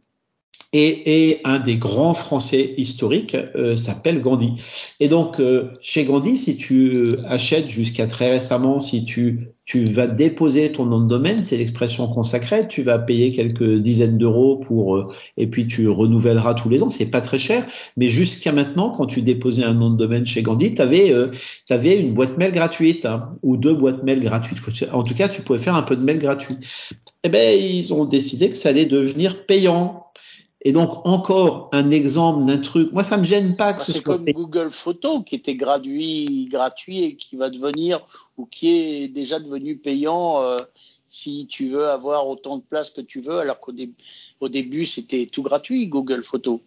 et, 0.74 1.30
et, 1.30 1.40
un 1.44 1.60
des 1.60 1.78
grands 1.78 2.16
Français 2.16 2.74
historiques 2.78 3.38
euh, 3.56 3.76
s'appelle 3.76 4.22
Gandhi. 4.22 4.54
Et 5.00 5.08
donc, 5.08 5.40
euh, 5.40 5.70
chez 5.82 6.04
Gandhi, 6.04 6.36
si 6.36 6.58
tu 6.58 7.16
achètes 7.26 7.70
jusqu'à 7.70 8.08
très 8.08 8.32
récemment, 8.32 8.80
si 8.80 9.06
tu, 9.06 9.52
tu 9.66 9.84
vas 9.86 10.08
déposer 10.08 10.72
ton 10.72 10.86
nom 10.86 11.00
de 11.00 11.08
domaine, 11.08 11.44
c'est 11.44 11.58
l'expression 11.58 12.08
consacrée, 12.08 12.68
tu 12.68 12.82
vas 12.82 12.98
payer 12.98 13.32
quelques 13.32 13.76
dizaines 13.76 14.18
d'euros 14.18 14.58
pour, 14.58 14.96
euh, 14.96 15.08
et 15.38 15.46
puis 15.46 15.68
tu 15.68 15.88
renouvelleras 15.88 16.56
tous 16.56 16.70
les 16.70 16.82
ans, 16.82 16.90
c'est 16.90 17.12
pas 17.12 17.22
très 17.22 17.40
cher, 17.40 17.68
mais 17.96 18.10
jusqu'à 18.10 18.52
maintenant, 18.52 18.90
quand 18.90 19.06
tu 19.06 19.22
déposais 19.22 19.64
un 19.64 19.76
nom 19.76 19.92
de 19.92 19.98
domaine 19.98 20.26
chez 20.26 20.42
Gandhi, 20.42 20.74
tu 20.74 20.82
avais, 20.82 21.14
avais, 21.70 22.00
une 22.00 22.16
boîte 22.16 22.38
mail 22.40 22.52
gratuite, 22.52 23.06
hein, 23.06 23.30
ou 23.44 23.58
deux 23.58 23.76
boîtes 23.76 24.02
mail 24.04 24.22
gratuites. 24.22 24.60
En 24.92 25.04
tout 25.04 25.14
cas, 25.14 25.30
tu 25.30 25.44
pouvais 25.44 25.60
faire 25.60 25.76
un 25.76 25.84
peu 25.84 25.96
de 25.96 26.04
mail 26.04 26.18
gratuit. 26.18 26.56
Eh 27.24 27.30
ben, 27.30 27.58
ils 27.58 27.94
ont 27.94 28.06
décidé 28.06 28.50
que 28.50 28.56
ça 28.56 28.70
allait 28.70 28.86
devenir 28.86 29.46
payant 29.46 30.03
Et 30.66 30.72
donc 30.72 31.06
encore 31.06 31.70
un 31.74 31.92
exemple 31.92 32.46
d'un 32.46 32.58
truc. 32.58 32.92
Moi, 32.94 33.04
ça 33.04 33.18
me 33.18 33.26
gêne 33.26 33.56
pas 33.58 33.74
que 33.74 33.80
Bah, 33.80 33.86
ce 33.86 33.92
c'est 33.92 34.02
soit 34.04 34.18
comme 34.18 34.26
Google 34.26 34.72
Photos 34.72 35.24
qui 35.26 35.36
était 35.36 35.56
gratuit, 35.56 36.48
gratuit 36.50 37.04
et 37.04 37.16
qui 37.16 37.36
va 37.36 37.50
devenir 37.50 38.00
ou 38.38 38.46
qui 38.46 38.70
est 38.70 39.08
déjà 39.10 39.40
devenu 39.40 39.76
payant 39.78 40.42
euh, 40.42 40.58
si 41.10 41.48
tu 41.50 41.70
veux 41.70 41.88
avoir 41.90 42.28
autant 42.28 42.58
de 42.58 42.64
place 42.64 42.90
que 42.90 43.02
tu 43.02 43.22
veux, 43.22 43.40
alors 43.40 43.60
qu'au 43.60 43.72
dé- 43.74 43.92
au 44.40 44.48
début 44.50 44.86
c'était 44.86 45.28
tout 45.32 45.44
gratuit 45.44 45.88
Google 45.88 46.24
Photos. 46.24 46.60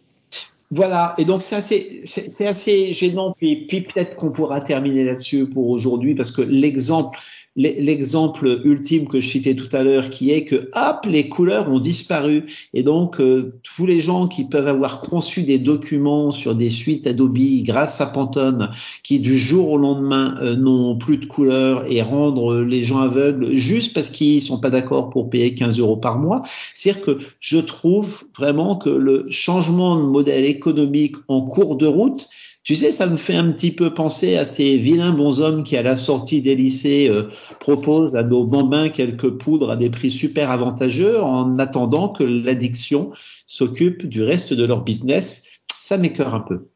Voilà, 0.69 1.15
et 1.17 1.23
donc 1.25 1.41
c'est 1.43 1.55
assez, 1.55 2.01
c'est 2.05 2.29
c'est 2.29 2.45
assez 2.45 2.91
gênant. 2.93 3.33
Puis, 3.37 3.65
puis 3.67 3.81
peut-être 3.81 4.15
qu'on 4.17 4.31
pourra 4.31 4.59
terminer 4.59 5.05
là-dessus 5.05 5.47
pour 5.47 5.69
aujourd'hui, 5.69 6.13
parce 6.13 6.29
que 6.29 6.41
l'exemple, 6.41 7.17
l'e- 7.17 7.23
l'exemple 7.57 8.61
ultime 8.63 9.07
que 9.07 9.19
je 9.19 9.27
citais 9.27 9.55
tout 9.55 9.75
à 9.75 9.83
l'heure, 9.83 10.11
qui 10.11 10.31
est 10.31 10.45
que 10.45 10.69
hop, 10.75 11.05
les 11.05 11.27
couleurs 11.27 11.69
ont 11.69 11.79
disparu, 11.79 12.45
et 12.73 12.83
donc 12.83 13.19
euh, 13.19 13.59
tous 13.63 13.87
les 13.87 13.99
gens 13.99 14.27
qui 14.27 14.45
peuvent 14.45 14.67
avoir 14.67 15.01
conçu 15.01 15.41
des 15.41 15.57
documents 15.57 16.31
sur 16.31 16.53
des 16.53 16.69
suites 16.69 17.07
Adobe 17.07 17.37
grâce 17.63 17.99
à 17.99 18.05
Pantone, 18.05 18.71
qui 19.03 19.19
du 19.19 19.37
jour 19.37 19.71
au 19.71 19.77
lendemain 19.77 20.35
euh, 20.41 20.55
n'ont 20.55 20.97
plus 20.97 21.17
de 21.17 21.25
couleurs 21.25 21.85
et 21.91 22.01
rendre 22.03 22.59
les 22.59 22.85
gens 22.85 22.99
aveugles 22.99 23.53
juste 23.53 23.93
parce 23.93 24.09
qu'ils 24.09 24.41
sont 24.41 24.59
pas 24.59 24.69
d'accord 24.69 25.09
pour 25.09 25.29
payer 25.29 25.55
15 25.55 25.79
euros 25.79 25.97
par 25.97 26.19
mois, 26.19 26.43
c'est-à-dire 26.75 27.01
que 27.01 27.17
je 27.39 27.57
trouve 27.57 28.23
vraiment 28.37 28.75
que 28.75 28.89
le 28.89 29.25
changement 29.29 29.95
de 29.95 30.03
modèle 30.03 30.45
économique 30.45 31.15
en 31.27 31.41
cours 31.41 31.75
de 31.75 31.87
route, 31.87 32.29
tu 32.67 32.75
sais, 32.75 32.91
ça 32.91 33.07
me 33.07 33.15
fait 33.15 33.37
un 33.37 33.49
petit 33.53 33.71
peu 33.71 33.93
penser 33.93 34.35
à 34.35 34.45
ces 34.45 34.75
vilains 34.75 35.13
bonshommes 35.13 35.63
qui, 35.63 35.77
à 35.77 35.83
la 35.83 35.95
sortie 35.95 36.41
des 36.41 36.53
lycées, 36.53 37.07
euh, 37.09 37.31
proposent 37.61 38.17
à 38.17 38.23
nos 38.23 38.43
bambins 38.43 38.89
quelques 38.89 39.29
poudres 39.37 39.71
à 39.71 39.77
des 39.77 39.89
prix 39.89 40.11
super 40.11 40.51
avantageux 40.51 41.23
en 41.23 41.59
attendant 41.59 42.09
que 42.09 42.25
l'addiction 42.25 43.13
s'occupe 43.45 44.05
du 44.05 44.21
reste 44.21 44.51
de 44.51 44.65
leur 44.65 44.83
business. 44.83 45.61
Ça 45.79 45.97
m'écœure 45.97 46.35
un 46.35 46.41
peu. 46.41 46.67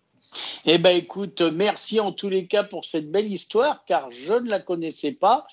Eh 0.65 0.77
ben 0.77 0.95
écoute, 0.95 1.41
merci 1.41 1.99
en 1.99 2.13
tous 2.13 2.29
les 2.29 2.45
cas 2.45 2.63
pour 2.63 2.85
cette 2.85 3.11
belle 3.11 3.29
histoire, 3.29 3.83
car 3.85 4.09
je 4.11 4.31
ne 4.31 4.49
la 4.49 4.59
connaissais 4.59 5.11
pas 5.11 5.45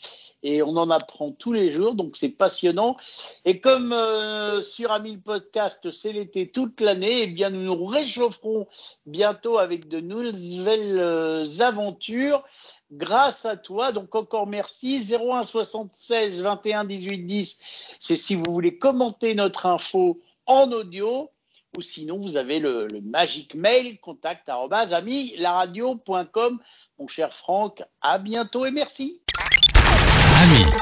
et 0.43 0.63
on 0.63 0.77
en 0.77 0.91
apprend 0.91 1.33
tous 1.33 1.53
les 1.53 1.71
jours, 1.71 1.95
donc 1.95 2.17
c'est 2.17 2.29
passionnant. 2.29 2.97
Et 3.45 3.61
comme 3.61 3.93
euh, 3.93 4.63
sur 4.63 4.93
Amil 4.93 5.21
Podcast, 5.21 5.91
c'est 5.91 6.13
l'été 6.13 6.51
toute 6.51 6.81
l'année, 6.81 7.23
eh 7.23 7.27
bien 7.27 7.51
nous 7.51 7.63
nous 7.63 7.85
réchaufferons 7.85 8.67
bientôt 9.07 9.59
avec 9.59 9.89
de 9.89 10.01
nouvelles 10.01 10.99
euh, 10.99 11.61
aventures 11.61 12.45
grâce 12.93 13.45
à 13.45 13.57
toi. 13.57 13.93
Donc 13.93 14.15
encore 14.15 14.47
merci. 14.47 15.05
01 15.13 15.43
76 15.43 16.43
21 16.43 16.85
18 16.85 17.27
10, 17.27 17.61
c'est 18.01 18.17
si 18.17 18.35
vous 18.35 18.45
voulez 18.49 18.79
commenter 18.79 19.35
notre 19.35 19.67
info 19.67 20.21
en 20.47 20.71
audio 20.73 21.31
ou 21.77 21.83
sinon 21.83 22.19
vous 22.19 22.37
avez 22.37 22.61
le, 22.61 22.89
le 22.91 23.01
magique 23.03 23.55
mail 23.55 23.99
contact 24.01 24.49
ami 24.49 25.37
laradio.com. 25.37 26.59
Mon 26.99 27.09
cher 27.09 27.35
Franck, 27.35 27.83
à 28.01 28.19
bientôt 28.19 28.65
et 28.65 28.71
merci. 28.71 29.21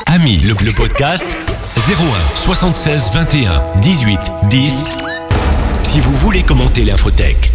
Ami, 0.04 0.36
le, 0.38 0.54
le 0.64 0.72
podcast 0.74 1.26
01 1.26 2.36
76 2.36 3.10
21 3.14 3.62
18 3.80 4.20
10. 4.50 4.84
Si 5.82 6.00
vous 6.00 6.12
voulez 6.18 6.42
commenter 6.42 6.84
l'infotech. 6.84 7.50